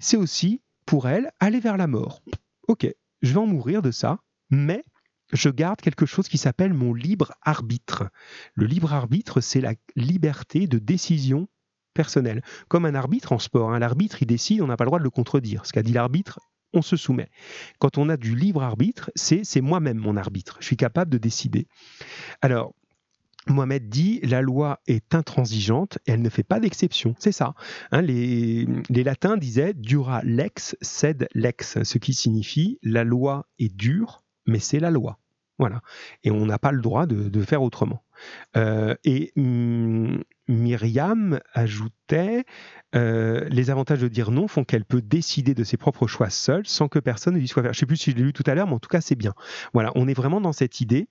[0.00, 2.22] C'est aussi pour elle aller vers la mort.
[2.68, 2.86] Ok,
[3.22, 4.18] je vais en mourir de ça,
[4.52, 4.84] mais
[5.32, 8.04] je garde quelque chose qui s'appelle mon libre arbitre.
[8.54, 11.48] Le libre arbitre, c'est la liberté de décision
[11.94, 12.42] personnelle.
[12.68, 13.78] Comme un arbitre en sport, hein.
[13.78, 15.66] l'arbitre, il décide, on n'a pas le droit de le contredire.
[15.66, 16.38] Ce qu'a dit l'arbitre,
[16.74, 17.30] on se soumet.
[17.78, 20.58] Quand on a du libre arbitre, c'est moi-même mon arbitre.
[20.60, 21.66] Je suis capable de décider.
[22.42, 22.74] Alors,
[23.48, 27.14] Mohamed dit la loi est intransigeante et elle ne fait pas d'exception.
[27.18, 27.54] C'est ça.
[27.90, 28.02] Hein.
[28.02, 34.21] les, les, latins disaient dura lex sed lex, ce qui signifie la loi est dure,
[34.46, 35.18] mais c'est la loi.
[35.58, 35.80] Voilà.
[36.24, 38.02] Et on n'a pas le droit de, faire autrement.
[38.56, 42.44] Euh, et hum, Myriam ajoutait
[42.94, 46.66] euh, les avantages de dire non font qu'elle peut décider de ses propres choix seule
[46.66, 47.72] sans que personne ne lui soit faire.
[47.72, 49.00] Je ne sais plus si je l'ai lu tout à l'heure, mais en tout cas,
[49.00, 49.34] c'est bien.
[49.72, 51.08] Voilà, on est vraiment dans cette idée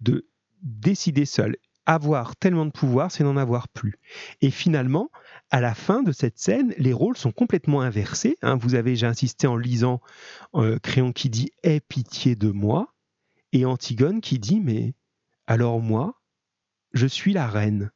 [0.00, 0.26] de
[0.62, 1.56] décider seule.
[1.86, 3.98] Avoir tellement de pouvoir, c'est n'en avoir plus.
[4.40, 5.10] Et finalement,
[5.50, 8.36] à la fin de cette scène, les rôles sont complètement inversés.
[8.42, 8.56] Hein.
[8.56, 10.00] Vous avez, j'ai insisté en lisant
[10.54, 12.94] euh, Créon qui dit Aie pitié de moi
[13.52, 14.94] et Antigone qui dit Mais
[15.46, 16.20] alors moi,
[16.92, 17.90] je suis la reine.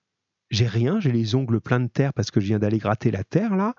[0.50, 3.24] J'ai rien, j'ai les ongles pleins de terre parce que je viens d'aller gratter la
[3.24, 3.74] terre là.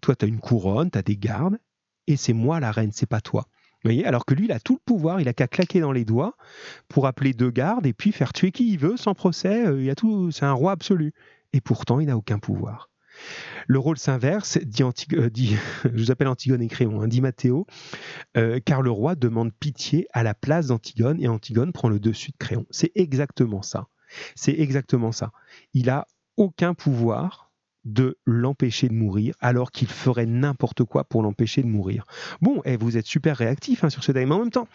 [0.00, 1.58] Toi, tu as une couronne, tu as des gardes,
[2.06, 3.48] et c'est moi la reine, c'est pas toi.
[4.04, 6.36] Alors que lui, il a tout le pouvoir, il a qu'à claquer dans les doigts
[6.88, 9.66] pour appeler deux gardes et puis faire tuer qui il veut sans procès.
[9.66, 11.12] Euh, il a tout, c'est un roi absolu.
[11.52, 12.90] Et pourtant, il n'a aucun pouvoir.
[13.66, 14.82] Le rôle s'inverse, dit,
[15.14, 15.30] euh,
[15.84, 17.66] je vous appelle Antigone et Créon, hein, dit Mathéo,
[18.36, 22.32] euh, car le roi demande pitié à la place d'Antigone et Antigone prend le dessus
[22.32, 22.66] de Créon.
[22.70, 23.86] C'est exactement ça.
[24.34, 25.32] C'est exactement ça.
[25.74, 26.06] Il a
[26.36, 27.45] aucun pouvoir
[27.86, 32.04] de l'empêcher de mourir alors qu'il ferait n'importe quoi pour l'empêcher de mourir.
[32.42, 34.68] Bon, et eh, vous êtes super réactif hein, sur ce thème, mais en même temps,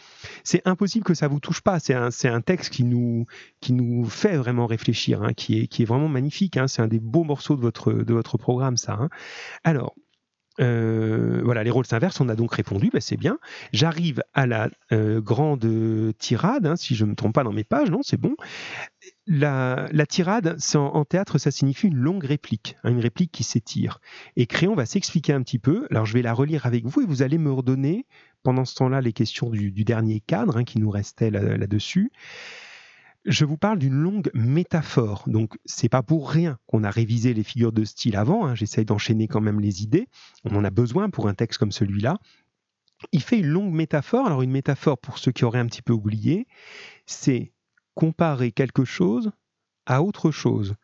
[0.46, 1.80] c'est impossible que ça vous touche pas.
[1.80, 6.56] C'est un, texte qui nous, fait vraiment réfléchir, hein, qui, est, vraiment magnifique.
[6.56, 6.68] Hein.
[6.68, 9.10] C'est un des beaux morceaux de votre, programme, ça.
[9.66, 9.94] Alors,
[10.62, 13.40] euh, voilà, les rôles s'inversent, on a donc répondu, bah, c'est bien.
[13.74, 15.68] J'arrive à la euh, grande
[16.18, 18.36] tirade, si je ne me trompe pas dans mes pages, non, c'est bon.
[19.28, 24.00] La, tirade, en, théâtre, ça signifie une longue réplique, hein, une réplique qui s'étire.
[24.36, 25.88] Et Créon va s'expliquer un petit peu.
[25.92, 28.08] Alors, je vais la relire avec vous et vous allez me redonner,
[28.42, 32.12] pendant ce temps-là, les questions du, dernier cadre hein, qui nous restait là-dessus
[33.26, 35.24] je vous parle d'une longue métaphore.
[35.28, 38.48] Donc, c'est pas pour rien qu'on a révisé les figures de style avant.
[38.48, 38.56] Hein.
[38.56, 40.08] J'essaye d'enchaîner quand même les idées.
[40.44, 42.18] On en a besoin pour un texte comme celui-là.
[43.12, 44.26] Il fait une longue métaphore.
[44.26, 46.48] Alors, une métaphore, pour ceux qui auraient un petit peu oublié,
[47.06, 47.52] c'est
[47.96, 49.32] comparer quelque chose
[49.86, 50.76] à autre chose.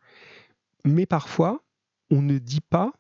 [0.86, 1.64] Mais parfois,
[2.10, 2.91] on ne dit pas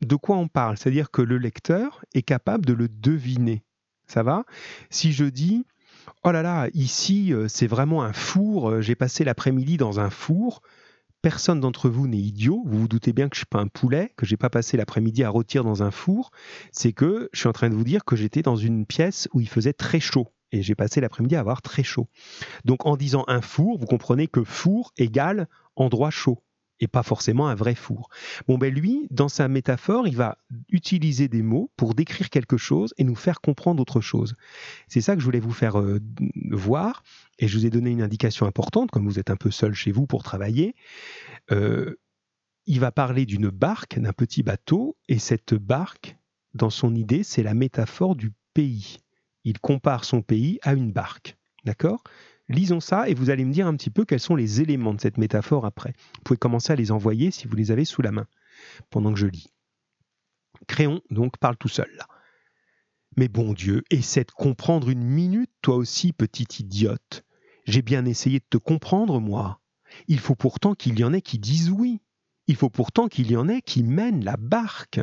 [0.00, 0.76] de quoi on parle.
[0.76, 3.64] C'est-à-dire que le lecteur est capable de le deviner.
[4.06, 4.44] Ça va?
[4.90, 5.66] Si je dis
[6.24, 8.70] Oh là là, ici, euh, c'est vraiment un four.
[8.70, 10.62] euh, J'ai passé l'après-midi dans un four.
[11.20, 12.62] Personne d'entre vous n'est idiot.
[12.66, 15.24] Vous vous doutez bien que je suis pas un poulet, que j'ai pas passé l'après-midi
[15.24, 16.30] à rôtir dans un four.
[16.72, 19.40] C'est que je suis en train de vous dire que j'étais dans une pièce où
[19.40, 20.28] il faisait très chaud.
[20.52, 22.08] Et j'ai passé l'après-midi à avoir très chaud.
[22.64, 26.42] Donc en disant un four, vous comprenez que four égale endroit chaud
[26.80, 28.08] et pas forcément un vrai four.
[28.46, 30.38] Bon ben lui, dans sa métaphore, il va
[30.68, 34.36] utiliser des mots pour décrire quelque chose et nous faire comprendre autre chose.
[34.86, 36.00] C'est ça que je voulais vous faire euh,
[36.50, 37.02] voir
[37.38, 39.92] et je vous ai donné une indication importante, comme vous êtes un peu seul chez
[39.92, 40.74] vous pour travailler.
[41.50, 41.96] Euh,
[42.66, 46.18] il va parler d'une barque, d'un petit bateau, et cette barque,
[46.52, 48.98] dans son idée, c'est la métaphore du pays.
[49.48, 51.38] Il compare son pays à une barque.
[51.64, 52.04] D'accord?
[52.50, 55.00] Lisons ça et vous allez me dire un petit peu quels sont les éléments de
[55.00, 55.94] cette métaphore après.
[56.16, 58.26] Vous pouvez commencer à les envoyer si vous les avez sous la main
[58.90, 59.46] pendant que je lis.
[60.66, 61.88] Créon donc parle tout seul.
[63.16, 67.24] Mais bon Dieu, essaie de comprendre une minute, toi aussi, petite idiote.
[67.64, 69.62] J'ai bien essayé de te comprendre, moi.
[70.08, 72.02] Il faut pourtant qu'il y en ait qui disent oui.
[72.48, 75.00] Il faut pourtant qu'il y en ait qui mènent la barque.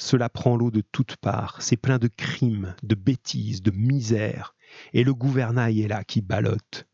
[0.00, 4.54] Cela prend l'eau de toutes parts, c'est plein de crimes, de bêtises, de misère.
[4.92, 6.86] Et le gouvernail est là qui ballotte.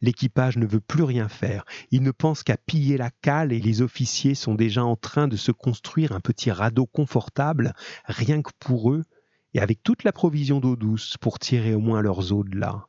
[0.00, 3.80] L'équipage ne veut plus rien faire, il ne pense qu'à piller la cale et les
[3.80, 7.74] officiers sont déjà en train de se construire un petit radeau confortable,
[8.06, 9.04] rien que pour eux,
[9.54, 12.88] et avec toute la provision d'eau douce pour tirer au moins leurs eaux de là.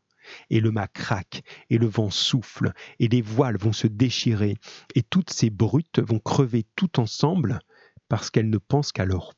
[0.50, 4.58] Et le mât craque, et le vent souffle, et les voiles vont se déchirer,
[4.96, 7.60] et toutes ces brutes vont crever tout ensemble,
[8.08, 9.34] parce qu'elles ne pensent qu'à leur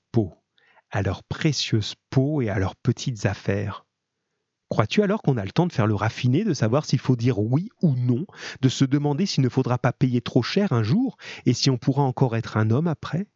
[0.92, 3.86] à leur précieuse peau et à leurs petites affaires.
[4.70, 7.40] Crois-tu alors qu'on a le temps de faire le raffiné, de savoir s'il faut dire
[7.40, 8.26] oui ou non,
[8.62, 11.78] de se demander s'il ne faudra pas payer trop cher un jour et si on
[11.78, 13.28] pourra encore être un homme après?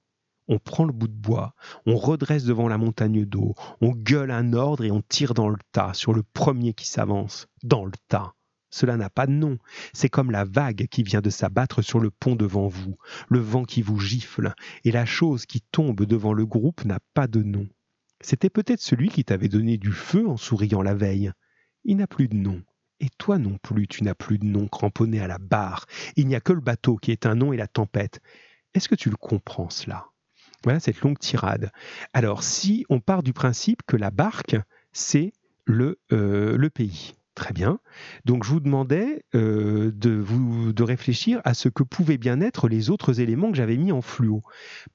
[0.47, 1.55] On prend le bout de bois,
[1.87, 5.57] on redresse devant la montagne d'eau, on gueule un ordre et on tire dans le
[5.71, 7.47] tas sur le premier qui s'avance.
[7.63, 8.34] Dans le tas.
[8.75, 9.57] Cela n'a pas de nom.
[9.93, 12.97] C'est comme la vague qui vient de s'abattre sur le pont devant vous,
[13.29, 14.53] le vent qui vous gifle,
[14.83, 17.69] et la chose qui tombe devant le groupe n'a pas de nom.
[18.19, 21.31] C'était peut-être celui qui t'avait donné du feu en souriant la veille.
[21.85, 22.63] Il n'a plus de nom.
[22.99, 25.85] Et toi non plus, tu n'as plus de nom cramponné à la barre.
[26.17, 28.19] Il n'y a que le bateau qui est un nom et la tempête.
[28.73, 30.07] Est-ce que tu le comprends cela?
[30.65, 31.71] Voilà cette longue tirade.
[32.11, 34.57] Alors, si on part du principe que la barque,
[34.91, 35.31] c'est
[35.63, 37.15] le, euh, le pays.
[37.35, 37.79] Très bien.
[38.23, 42.69] Donc je vous demandais euh, de, vous, de réfléchir à ce que pouvaient bien être
[42.69, 44.41] les autres éléments que j'avais mis en fluo.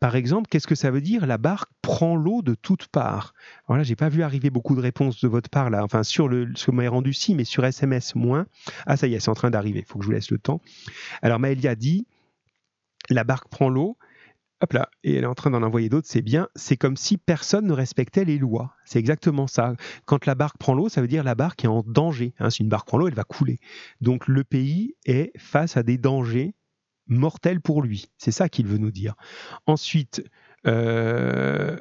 [0.00, 3.34] Par exemple, qu'est-ce que ça veut dire la barque prend l'eau de toutes parts?
[3.68, 5.84] Alors là, j'ai pas vu arriver beaucoup de réponses de votre part là.
[5.84, 8.46] Enfin sur le ce que m'avez rendu si, mais sur SMS moins.
[8.86, 9.80] Ah ça y est, c'est en train d'arriver.
[9.80, 10.62] Il faut que je vous laisse le temps.
[11.20, 12.06] Alors Maëlia dit
[13.10, 13.98] la barque prend l'eau.
[14.62, 16.48] Hop là, et elle est en train d'en envoyer d'autres, c'est bien.
[16.54, 18.74] C'est comme si personne ne respectait les lois.
[18.84, 19.74] C'est exactement ça.
[20.04, 22.34] Quand la barque prend l'eau, ça veut dire la barque est en danger.
[22.38, 23.58] Hein, si une barque prend l'eau, elle va couler.
[24.02, 26.54] Donc le pays est face à des dangers
[27.06, 28.10] mortels pour lui.
[28.18, 29.14] C'est ça qu'il veut nous dire.
[29.66, 30.22] Ensuite,
[30.66, 31.78] euh,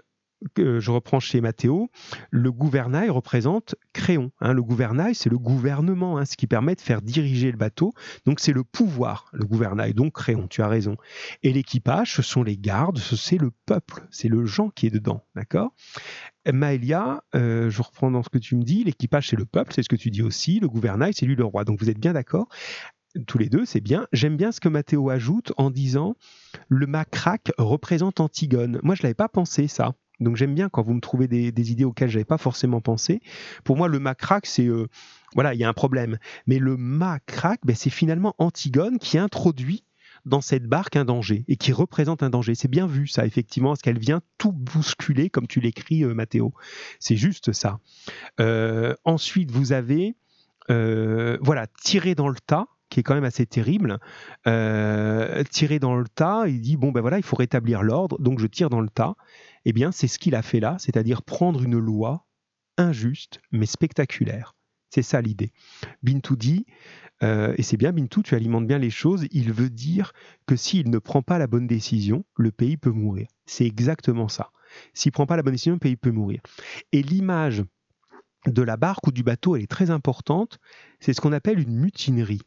[0.57, 1.89] je reprends chez Mathéo,
[2.31, 4.31] le gouvernail représente Créon.
[4.39, 4.53] Hein.
[4.53, 7.93] le gouvernail, c'est le gouvernement, hein, ce qui permet de faire diriger le bateau.
[8.25, 9.93] Donc c'est le pouvoir, le gouvernail.
[9.93, 10.95] Donc Créon, tu as raison.
[11.43, 15.25] Et l'équipage, ce sont les gardes, c'est le peuple, c'est le gens qui est dedans,
[15.35, 15.73] d'accord?
[16.51, 19.83] Maëlia, euh, je reprends dans ce que tu me dis, l'équipage c'est le peuple, c'est
[19.83, 21.63] ce que tu dis aussi, le gouvernail c'est lui le roi.
[21.63, 22.47] Donc vous êtes bien d'accord?
[23.25, 24.07] Tous les deux, c'est bien.
[24.13, 26.15] J'aime bien ce que Mathéo ajoute en disant
[26.67, 28.79] le macrac représente Antigone.
[28.83, 29.95] Moi, je l'avais pas pensé ça.
[30.19, 33.21] Donc j'aime bien quand vous me trouvez des, idées auxquelles j'avais pas forcément pensé.
[33.63, 34.87] Pour moi, le macrac, c'est euh,
[35.33, 36.17] voilà, il y a un problème.
[36.47, 39.83] Mais le macrac, ben, c'est finalement Antigone qui introduit
[40.25, 42.53] dans cette barque un danger et qui représente un danger.
[42.55, 46.53] C'est bien vu ça, effectivement, parce qu'elle vient tout bousculer, comme tu l'écris, euh, Mathéo.
[46.99, 47.79] C'est juste ça.
[48.39, 50.15] Euh, ensuite, vous avez
[50.69, 53.99] euh, voilà, tiré dans le tas qui est quand même assez terrible,
[54.47, 58.39] euh, tirer dans le tas, il dit bon ben voilà, il faut rétablir l'ordre, donc
[58.39, 59.13] je tire dans le tas.
[59.65, 62.25] Eh bien, c'est ce qu'il a fait là, c'est-à-dire prendre une loi
[62.77, 64.55] injuste mais spectaculaire.
[64.89, 65.51] C'est ça l'idée.
[66.01, 66.65] Bintou dit,
[67.21, 70.13] euh, et c'est bien Bintou, tu alimentes bien les choses, il veut dire
[70.47, 73.27] que s'il ne prend pas la bonne décision, le pays peut mourir.
[73.45, 74.51] C'est exactement ça.
[74.93, 76.41] S'il prend pas la bonne décision, le pays peut mourir.
[76.91, 77.63] Et l'image
[78.47, 80.59] de la barque ou du bateau, elle est très importante.
[80.99, 82.41] C'est ce qu'on appelle une mutinerie.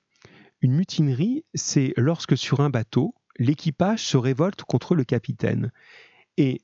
[0.62, 5.70] Une mutinerie, c'est lorsque sur un bateau, l'équipage se révolte contre le capitaine.
[6.36, 6.62] Et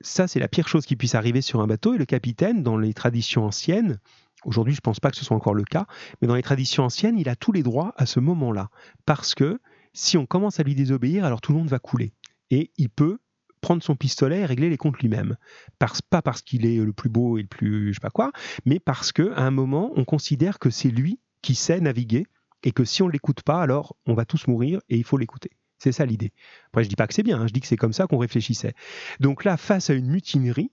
[0.00, 1.94] ça, c'est la pire chose qui puisse arriver sur un bateau.
[1.94, 3.98] Et le capitaine, dans les traditions anciennes,
[4.44, 5.86] aujourd'hui je ne pense pas que ce soit encore le cas,
[6.20, 8.70] mais dans les traditions anciennes, il a tous les droits à ce moment-là.
[9.06, 9.60] Parce que
[9.92, 12.12] si on commence à lui désobéir, alors tout le monde va couler.
[12.50, 13.18] Et il peut
[13.60, 15.36] prendre son pistolet et régler les comptes lui-même.
[16.10, 18.30] pas parce qu'il est le plus beau et le plus je sais pas quoi,
[18.64, 22.26] mais parce qu'à un moment, on considère que c'est lui qui sait naviguer
[22.62, 25.18] et que si on ne l'écoute pas, alors on va tous mourir et il faut
[25.18, 25.50] l'écouter.
[25.78, 26.32] C'est ça l'idée.
[26.68, 28.18] Après, je dis pas que c'est bien, hein, je dis que c'est comme ça qu'on
[28.18, 28.74] réfléchissait.
[29.20, 30.70] Donc là, face à une mutinerie,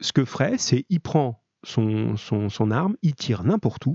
[0.00, 3.94] ce que ferait, c'est il prend son, son, arme, il tire n'importe où,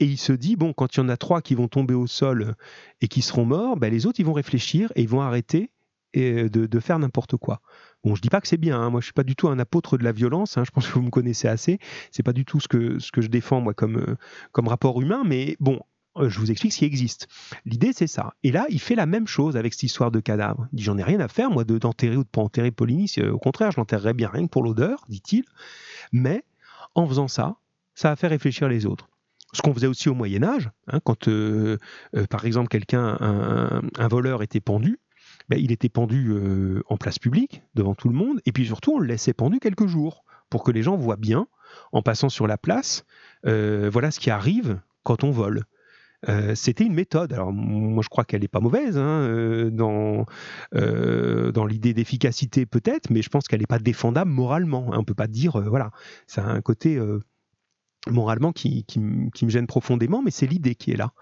[0.00, 2.06] et il se dit, bon, quand il y en a trois qui vont tomber au
[2.06, 2.54] sol
[3.00, 5.70] et qui seront morts, ben, les autres, ils vont réfléchir et ils vont arrêter
[6.14, 7.60] de, de faire n'importe quoi.
[8.04, 8.80] Bon, je dis pas que c'est bien.
[8.80, 8.90] Hein.
[8.90, 10.58] Moi, je suis pas du tout un apôtre de la violence.
[10.58, 10.64] Hein.
[10.64, 11.78] Je pense que vous me connaissez assez.
[12.10, 14.16] C'est pas du tout ce que ce que je défends moi comme euh,
[14.50, 15.22] comme rapport humain.
[15.24, 15.78] Mais bon, euh,
[16.20, 17.28] je vous explique ce qui existe.
[17.64, 18.34] L'idée, c'est ça.
[18.42, 20.68] Et là, il fait la même chose avec cette histoire de cadavre.
[20.72, 23.18] Il dit J'en ai rien à faire, moi, d'enterrer ou de pas enterrer Polynice.
[23.18, 25.44] Au contraire, je l'enterrerais bien rien pour l'odeur, dit-il.
[26.12, 26.44] Mais
[26.94, 27.56] en faisant ça,
[27.94, 29.08] ça a fait réfléchir les autres.
[29.54, 31.78] Ce qu'on faisait aussi au Moyen Âge, hein, quand euh,
[32.16, 34.98] euh, par exemple quelqu'un, un, voleur était pendu,
[35.48, 36.34] ben, il était pendu
[36.88, 39.86] en place publique, devant tout le monde, et puis surtout on le laissait pendu quelques
[39.86, 41.48] jours, pour que les gens voient bien,
[41.92, 43.04] en passant sur la place,
[43.44, 45.64] voilà ce qui arrive quand on vole.
[46.28, 47.32] Euh, c'était une méthode.
[47.32, 50.26] Alors moi je crois qu'elle n'est pas mauvaise hein, euh, dans,
[50.74, 54.86] euh, dans l'idée d'efficacité peut-être, mais je pense qu'elle n'est pas défendable moralement.
[54.92, 55.90] On ne peut pas dire, voilà,
[56.26, 57.00] ça un côté
[58.08, 61.12] moralement qui, qui, me gêne profondément, mais c'est l'idée qui est là.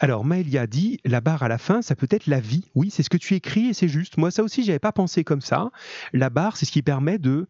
[0.00, 2.64] Alors Maëlia dit, la barre à la fin, ça peut être la vie.
[2.74, 4.16] Oui, c'est ce que tu écris et c'est juste.
[4.16, 5.70] Moi ça aussi, j'avais pas pensé comme ça.
[6.12, 7.48] La barre, c'est ce qui permet de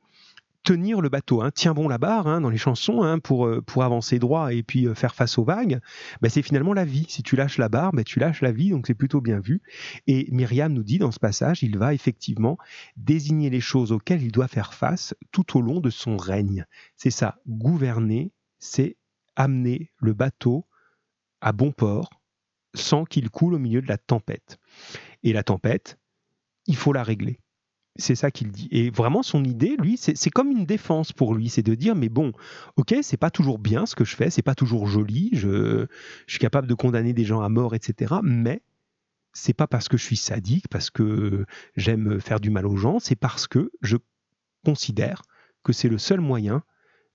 [0.66, 1.42] tenir le bateau.
[1.42, 1.52] Hein.
[1.54, 4.64] Tiens bon la barre hein, dans les chansons hein, pour, euh, pour avancer droit et
[4.64, 5.78] puis euh, faire face aux vagues.
[6.20, 7.06] Ben, c'est finalement la vie.
[7.08, 9.62] Si tu lâches la barre, ben, tu lâches la vie, donc c'est plutôt bien vu.
[10.08, 12.58] Et Myriam nous dit dans ce passage, il va effectivement
[12.96, 16.66] désigner les choses auxquelles il doit faire face tout au long de son règne.
[16.96, 18.96] C'est ça, gouverner, c'est
[19.36, 20.66] amener le bateau
[21.40, 22.10] à bon port
[22.74, 24.58] sans qu'il coule au milieu de la tempête.
[25.22, 25.96] Et la tempête,
[26.66, 27.38] il faut la régler.
[27.98, 28.68] C'est ça qu'il dit.
[28.70, 31.48] Et vraiment, son idée, lui, c'est comme une défense pour lui.
[31.48, 32.32] C'est de dire, mais bon,
[32.76, 35.86] ok, c'est pas toujours bien ce que je fais, c'est pas toujours joli, je,
[36.26, 38.16] suis capable de condamner des gens à mort, etc.
[38.22, 38.62] Mais
[39.32, 42.98] c'est pas parce que je suis sadique, parce que j'aime faire du mal aux gens,
[42.98, 43.96] c'est parce que je
[44.64, 45.22] considère
[45.62, 46.62] que c'est le seul moyen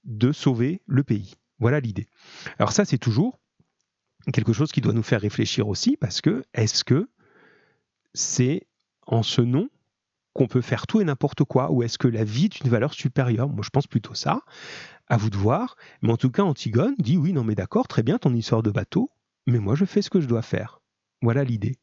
[0.04, 1.36] de sauver le pays.
[1.60, 2.08] Voilà l'idée.
[2.58, 3.40] Alors ça, c'est toujours
[4.34, 7.10] quelque chose qui doit nous faire réfléchir aussi, parce que est-ce que
[8.14, 8.68] c'est
[9.08, 9.70] en ce nom
[10.34, 12.94] qu'on peut faire tout et n'importe quoi Ou est-ce que la vie est une valeur
[12.94, 13.50] supérieure?
[13.50, 14.42] Moi, je pense plutôt ça.
[15.08, 15.76] À vous de voir.
[16.02, 18.72] Mais en tout cas, Antigone dit oui, non, mais d'accord, très bien ton histoire de
[18.72, 19.12] bateau,
[19.48, 20.82] mais moi, je fais ce que je dois faire.
[21.24, 21.78] Voilà l'idée.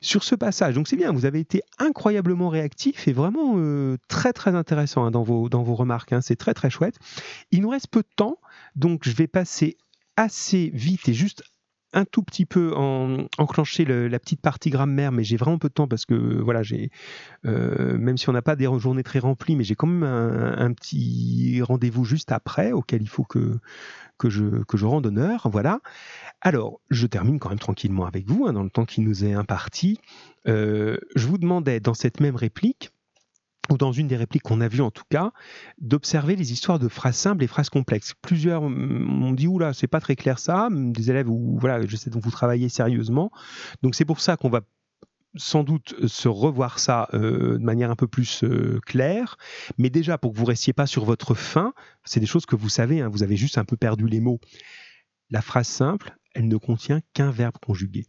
[0.00, 4.32] Sur ce passage, donc c'est bien, vous avez été incroyablement réactif et vraiment euh, très
[4.32, 6.22] très intéressant hein, dans, vos, dans vos remarques, hein.
[6.22, 6.96] c'est très très chouette.
[7.50, 8.38] Il nous reste peu de temps,
[8.76, 9.76] donc je vais passer
[10.16, 11.42] assez vite et juste
[11.92, 15.74] un tout petit peu en, enclencher la petite partie grammaire, mais j'ai vraiment peu de
[15.74, 16.90] temps parce que voilà, j'ai
[17.46, 20.72] euh, même si on n'a pas des journées très remplies, mais j'ai quand même un,
[20.72, 23.58] petit rendez-vous juste après auquel il faut que
[24.18, 25.48] que je que je rende honneur.
[25.50, 25.80] Voilà.
[26.40, 29.34] Alors, je termine quand même tranquillement avec vous hein, dans le temps qui nous est
[29.34, 29.98] imparti.
[30.48, 32.90] Euh, je vous demandais dans cette même réplique
[33.70, 35.32] ou dans une des répliques qu'on a vues en tout cas,
[35.80, 38.14] d'observer les histoires de phrases simples et phrases complexes.
[38.20, 42.10] Plusieurs m'ont dit oula, c'est pas très clair ça, des élèves où voilà, je sais
[42.10, 43.30] dont vous travaillez sérieusement.
[43.82, 44.60] Donc c'est pour ça qu'on va
[45.36, 49.36] sans doute se revoir ça euh, de manière un peu plus euh, claire,
[49.78, 51.72] mais déjà pour que vous restiez pas sur votre fin,
[52.04, 54.40] c'est des choses que vous savez, hein, vous avez juste un peu perdu les mots.
[55.30, 58.06] La phrase simple, elle ne contient qu'un verbe conjugué,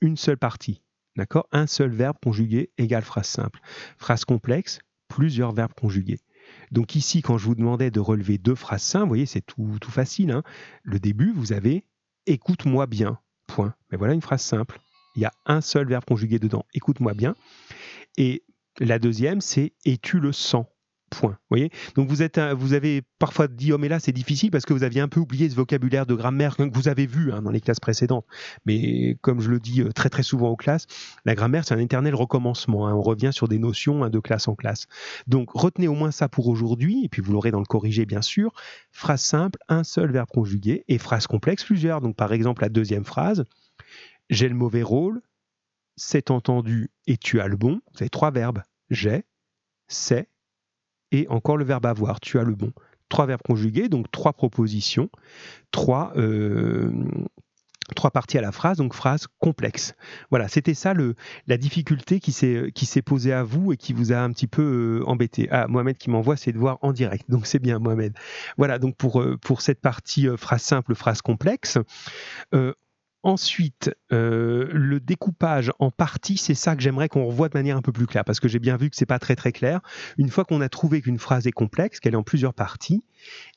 [0.00, 0.82] une seule partie.
[1.16, 1.46] D'accord?
[1.52, 3.60] Un seul verbe conjugué égale phrase simple.
[3.98, 6.20] Phrase complexe, plusieurs verbes conjugués.
[6.70, 9.78] Donc ici, quand je vous demandais de relever deux phrases simples, vous voyez, c'est tout,
[9.80, 10.30] tout facile.
[10.30, 10.42] Hein.
[10.82, 11.84] Le début, vous avez
[12.26, 13.18] écoute-moi bien.
[13.46, 13.74] Point.
[13.90, 14.80] Mais voilà une phrase simple.
[15.14, 16.64] Il y a un seul verbe conjugué dedans.
[16.72, 17.34] Écoute-moi bien.
[18.16, 18.44] Et
[18.80, 20.66] la deuxième, c'est et tu le sens.
[21.12, 21.36] Point.
[21.50, 21.70] Voyez?
[21.94, 24.82] Donc vous, êtes, vous avez parfois dit, oh mais là c'est difficile parce que vous
[24.82, 27.60] aviez un peu oublié ce vocabulaire de grammaire que vous avez vu hein, dans les
[27.60, 28.26] classes précédentes.
[28.64, 30.86] Mais comme je le dis euh, très très souvent aux classes,
[31.24, 32.88] la grammaire c'est un éternel recommencement.
[32.88, 32.94] Hein.
[32.94, 34.86] On revient sur des notions hein, de classe en classe.
[35.26, 38.22] Donc retenez au moins ça pour aujourd'hui, et puis vous l'aurez dans le corrigé bien
[38.22, 38.52] sûr.
[38.90, 42.00] Phrase simple, un seul verbe conjugué, et phrase complexe, plusieurs.
[42.00, 43.44] Donc par exemple la deuxième phrase,
[44.30, 45.20] j'ai le mauvais rôle,
[45.96, 47.80] c'est entendu et tu as le bon.
[47.92, 48.62] Vous avez trois verbes.
[48.88, 49.24] J'ai,
[49.88, 50.28] c'est
[51.12, 52.72] et encore le verbe avoir, tu as le bon.
[53.08, 55.10] Trois verbes conjugués, donc trois propositions,
[55.70, 56.90] trois, euh,
[57.94, 59.92] trois parties à la phrase, donc phrase complexe.
[60.30, 61.14] Voilà, c'était ça le,
[61.46, 65.06] la difficulté qui s'est posée à vous et qui vous a un petit peu euh,
[65.06, 65.46] embêté.
[65.50, 68.14] Ah, Mohamed qui m'envoie ses devoirs en direct, donc c'est bien Mohamed.
[68.56, 71.78] Voilà, donc pour, euh, pour cette partie phrase simple, phrase complexe,
[73.24, 77.82] Ensuite, euh, le découpage en parties, c'est ça que j'aimerais qu'on revoie de manière un
[77.82, 79.80] peu plus claire, parce que j'ai bien vu que c'est pas très très clair.
[80.18, 83.04] Une fois qu'on a trouvé qu'une phrase est complexe, qu'elle est en plusieurs parties,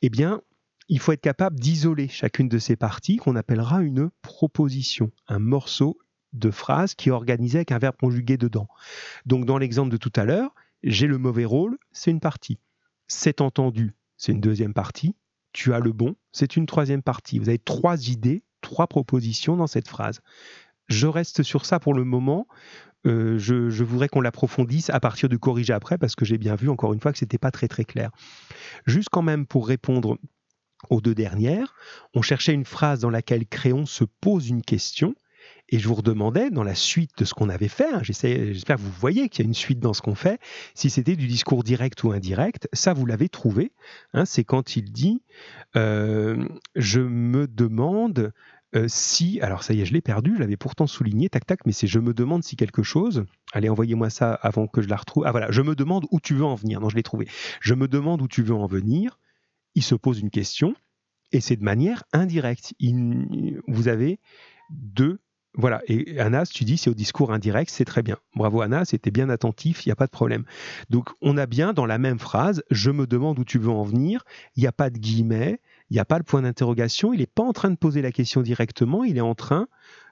[0.03, 0.41] eh bien,
[0.88, 5.97] il faut être capable d'isoler chacune de ces parties qu'on appellera une proposition, un morceau
[6.34, 8.68] de phrase qui est organisé avec un verbe conjugué dedans.
[9.26, 10.53] Donc dans l'exemple de tout à l'heure,
[10.84, 12.59] j'ai le mauvais rôle, c'est une partie.
[13.07, 15.16] C'est entendu, c'est une deuxième partie.
[15.53, 17.39] Tu as le bon, c'est une troisième partie.
[17.39, 20.22] Vous avez trois idées trois propositions dans cette phrase.
[20.88, 22.47] Je reste sur ça pour le moment.
[23.05, 26.70] Euh, je, voudrais qu'on l'approfondisse à partir du corriger après parce que j'ai bien vu
[26.70, 28.09] encore une fois que c'était pas très très clair.
[28.88, 30.18] Juste quand même pour répondre
[30.89, 31.76] aux deux dernières,
[32.16, 35.16] on cherchait une phrase dans laquelle Créon se pose une question
[35.70, 38.82] et je vous redemandais, dans la suite de ce qu'on avait fait, hein, j'espère que
[38.82, 40.39] vous voyez qu'il y a une suite dans ce qu'on fait,
[40.76, 43.72] si c'était du discours direct ou indirect, ça vous l'avez trouvé.
[44.13, 45.24] Hein, c'est quand il dit
[45.76, 48.32] euh, Je me demande
[48.76, 51.65] euh, si, alors ça y est, je l'ai perdu, je l'avais pourtant souligné, tac tac,
[51.65, 54.97] mais c'est je me demande si quelque chose, allez, envoyez-moi ça avant que je la
[54.97, 55.23] retrouve.
[55.26, 56.82] Ah voilà, je me demande où tu veux en venir.
[56.82, 57.28] Non, je l'ai trouvé.
[57.61, 59.19] Je me demande où tu veux en venir.
[59.76, 60.76] Il se pose une question
[61.32, 62.73] et c'est de manière indirecte.
[63.67, 64.19] vous avez
[64.69, 65.19] deux.
[65.57, 68.17] Voilà, et Anas, tu dis c'est au discours indirect, c'est très bien.
[68.36, 70.43] Bravo Anas, c'était bien attentif, il n'y a pas de problème.
[70.89, 73.84] Donc on a bien dans la même phrase, je me demande où tu veux en
[73.84, 74.26] venir,
[74.57, 77.28] il n'y a pas de guillemets, il n'y a pas le point d'interrogation, il n'est
[77.28, 79.68] pas en train de poser la question directement, il est en train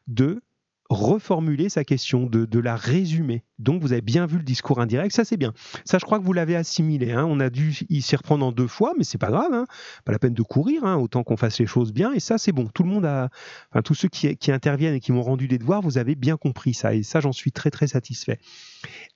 [0.08, 0.42] de
[0.90, 3.44] reformuler sa question, de, la résumer.
[3.60, 5.54] Donc vous avez bien vu le discours indirect, ça c'est bien.
[5.86, 7.12] Ça je crois que vous l'avez assimilé.
[7.12, 7.26] Hein.
[7.28, 9.66] On a dû s'y reprendre en deux fois, mais c'est pas grave, hein.
[10.06, 10.98] pas la peine de courir, hein.
[10.98, 12.14] autant qu'on fasse les choses bien.
[12.14, 12.68] Et ça c'est bon.
[12.74, 13.30] Tout le monde a,
[13.72, 16.74] enfin tous ceux qui, interviennent et qui m'ont rendu les devoirs, vous avez bien compris
[16.74, 16.94] ça.
[16.94, 18.40] Et ça j'en suis très très satisfait.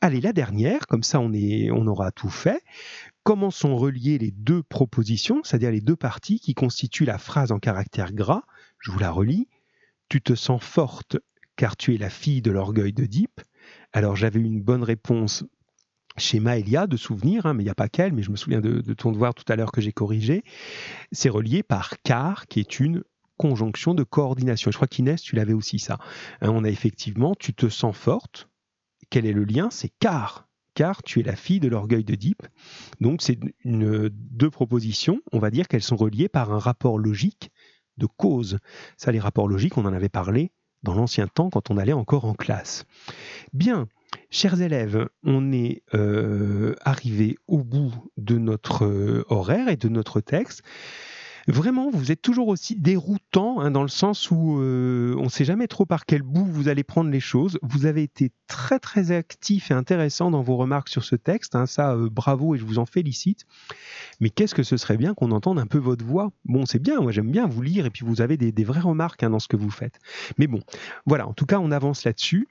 [0.02, 2.64] Allez la dernière, comme ça on est, on aura tout fait
[3.24, 7.60] comment sont reliées les deux propositions, c'est-à-dire les deux parties qui constituent la phrase en
[7.60, 8.44] caractère gras?
[8.80, 9.50] Je vous la relis.
[10.08, 11.18] Tu te sens forte
[11.58, 13.42] car tu es la fille de l'orgueil d'Oedipe.
[13.92, 15.44] Alors j'avais une bonne réponse
[16.18, 18.62] chez Maëlia de souvenir, hein, mais il n'y a pas qu'elle, mais je me souviens
[18.62, 20.44] de, ton devoir tout à l'heure que j'ai corrigé.
[21.12, 23.04] C'est relié par car, qui est une
[23.38, 24.72] conjonction de coordination.
[24.72, 26.00] Je crois qu'Inès, tu l'avais aussi ça.
[26.42, 28.50] Hein, on a effectivement, tu te sens forte.
[29.10, 29.70] Quel est le lien?
[29.70, 32.44] C'est car car tu es la fille de l'orgueil Deep.
[33.02, 37.50] Donc c'est deux propositions, on va dire qu'elles sont reliées par un rapport logique
[37.98, 38.60] de cause.
[38.96, 40.52] Ça, les rapports logiques, on en avait parlé
[40.88, 42.86] dans l'ancien temps quand on allait encore en classe.
[43.52, 43.88] Bien,
[44.30, 50.22] chers élèves, on est euh, arrivé au bout de notre euh, horaire et de notre
[50.22, 50.64] texte
[51.48, 55.46] vraiment, vous êtes toujours aussi déroutant hein, dans le sens où euh, on ne sait
[55.46, 57.58] jamais trop par quel bout vous allez prendre les choses.
[57.62, 61.56] Vous avez été très très actif et intéressant dans vos remarques sur ce texte.
[61.56, 63.46] Hein, ça, euh, bravo et je vous en félicite.
[64.20, 66.32] Mais qu'est-ce que ce serait bien qu'on entende un peu votre voix?
[66.46, 69.24] Bon, c'est bien, moi j'aime bien vous lire et puis vous avez des, vraies remarques
[69.24, 70.00] hein, dans ce que vous faites.
[70.38, 70.60] Mais bon,
[71.06, 72.48] voilà, en tout cas, on avance là-dessus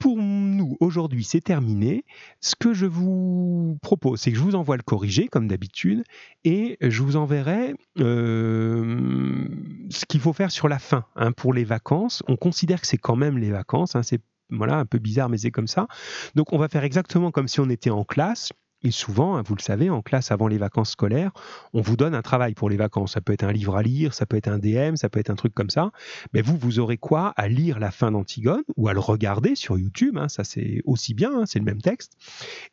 [0.00, 2.04] pour nous, aujourd'hui, c'est terminé.
[2.40, 6.04] Ce que je vous propose, c'est que je vous envoie le corrigé, comme d'habitude,
[6.42, 9.46] et je vous enverrai euh,
[9.90, 12.22] ce qu'il faut faire sur la fin hein, pour les vacances.
[12.28, 13.94] On considère que c'est quand même les vacances.
[13.94, 15.86] Hein, c'est voilà, un peu bizarre, mais c'est comme ça.
[16.34, 18.52] Donc, on va faire exactement comme si on était en classe.
[18.82, 21.32] Et souvent, hein, vous le savez, en classe avant les vacances scolaires,
[21.74, 23.12] on vous donne un travail pour les vacances.
[23.12, 25.28] Ça peut être un livre à lire, ça peut être un DM, ça peut être
[25.28, 25.90] un truc comme ça.
[26.32, 29.78] Mais vous, vous aurez quoi à lire la fin d'Antigone ou à le regarder sur
[29.78, 30.16] YouTube.
[30.16, 32.16] Hein, ça, c'est aussi bien, hein, c'est le même texte.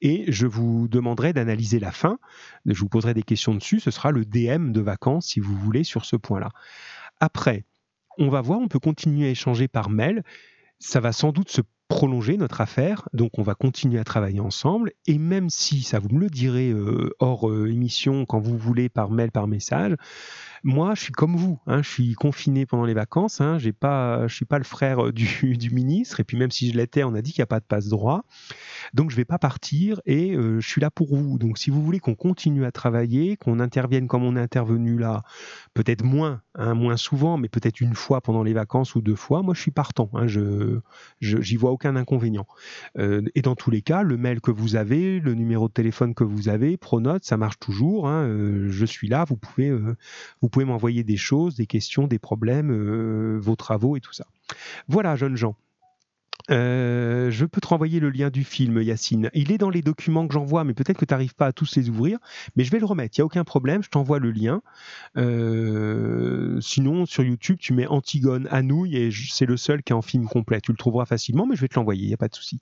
[0.02, 2.20] Et je vous demanderai d'analyser la fin.
[2.66, 3.82] Je vous poserai des questions dessus.
[3.82, 6.52] Ce sera le DM de vacances, si vous voulez, sur ce point-là.
[7.20, 7.66] Après,
[8.18, 10.24] on va voir, on peut continuer à échanger par mail.
[10.80, 14.92] Ça va sans doute se prolonger notre affaire, donc on va continuer à travailler ensemble,
[15.06, 18.90] et même si, ça vous me le direz euh, hors euh, émission, quand vous voulez,
[18.90, 19.96] par mail, par message,
[20.64, 21.60] moi, je suis comme vous.
[21.68, 23.42] Hein, je suis confiné pendant les vacances.
[23.42, 26.20] Hein, j'ai je suis pas le frère du, du, ministre.
[26.20, 27.88] Et puis même si je l'étais, on a dit qu'il n'y a pas de passe
[27.88, 28.24] droit.
[28.94, 31.38] Donc je vais pas partir et euh, je suis là pour vous.
[31.38, 35.24] Donc si vous voulez qu'on continue à travailler, qu'on intervienne comme on est intervenu là,
[35.74, 39.42] peut-être moins, hein, moins souvent, mais peut-être une fois pendant les vacances ou deux fois,
[39.42, 40.10] moi je suis partant.
[40.14, 40.80] Hein, je,
[41.22, 42.48] j'y vois aucun inconvénient.
[42.98, 46.14] Euh, et dans tous les cas, le mail que vous avez, le numéro de téléphone
[46.14, 48.08] que vous avez, Pronote, ça marche toujours.
[48.08, 49.26] Euh, je suis là.
[49.26, 54.26] Vous pouvez m'envoyer des choses, des questions, des problèmes, euh, vos travaux et tout ça.
[54.88, 55.56] Voilà, jeunes gens.
[56.50, 59.30] Euh, je peux te renvoyer le lien du film, Yacine.
[59.34, 61.76] Il est dans les documents que j'envoie, mais peut-être que tu n'arrives pas à tous
[61.76, 62.20] les ouvrir.
[62.56, 64.62] Mais je vais le remettre, il n'y a aucun problème, je t'envoie le lien.
[65.18, 70.02] Euh, sinon, sur YouTube, tu mets Antigone Anouille et c'est le seul qui est en
[70.02, 70.62] film complet.
[70.62, 72.60] Tu le trouveras facilement, mais je vais te l'envoyer, il n'y a pas de souci.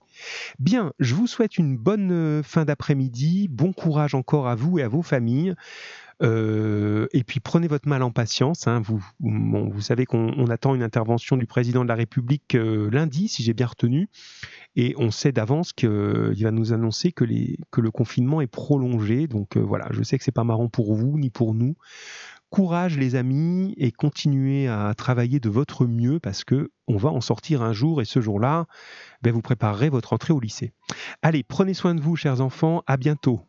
[0.60, 3.48] Bien, je vous souhaite une bonne fin d'après-midi.
[3.50, 5.54] Bon courage encore à vous et à vos familles.
[6.22, 8.68] Euh, et puis prenez votre mal en patience.
[8.68, 8.82] Hein.
[8.82, 13.54] Vous, savez qu'on attend une intervention du président de la République euh, lundi, si j'ai
[13.54, 14.08] bien retenu,
[14.76, 19.28] et on sait d'avance qu'il va nous annoncer que, le confinement est prolongé.
[19.28, 21.76] Donc voilà, je sais que c'est pas marrant pour vous ni pour nous.
[22.50, 27.20] Courage les amis et continuez à travailler de votre mieux parce que on va en
[27.20, 28.66] sortir un jour et ce jour-là,
[29.24, 30.72] ben, vous préparerez votre entrée au lycée.
[31.22, 33.42] Allez, prenez soin de vous chers enfants, à bientôt.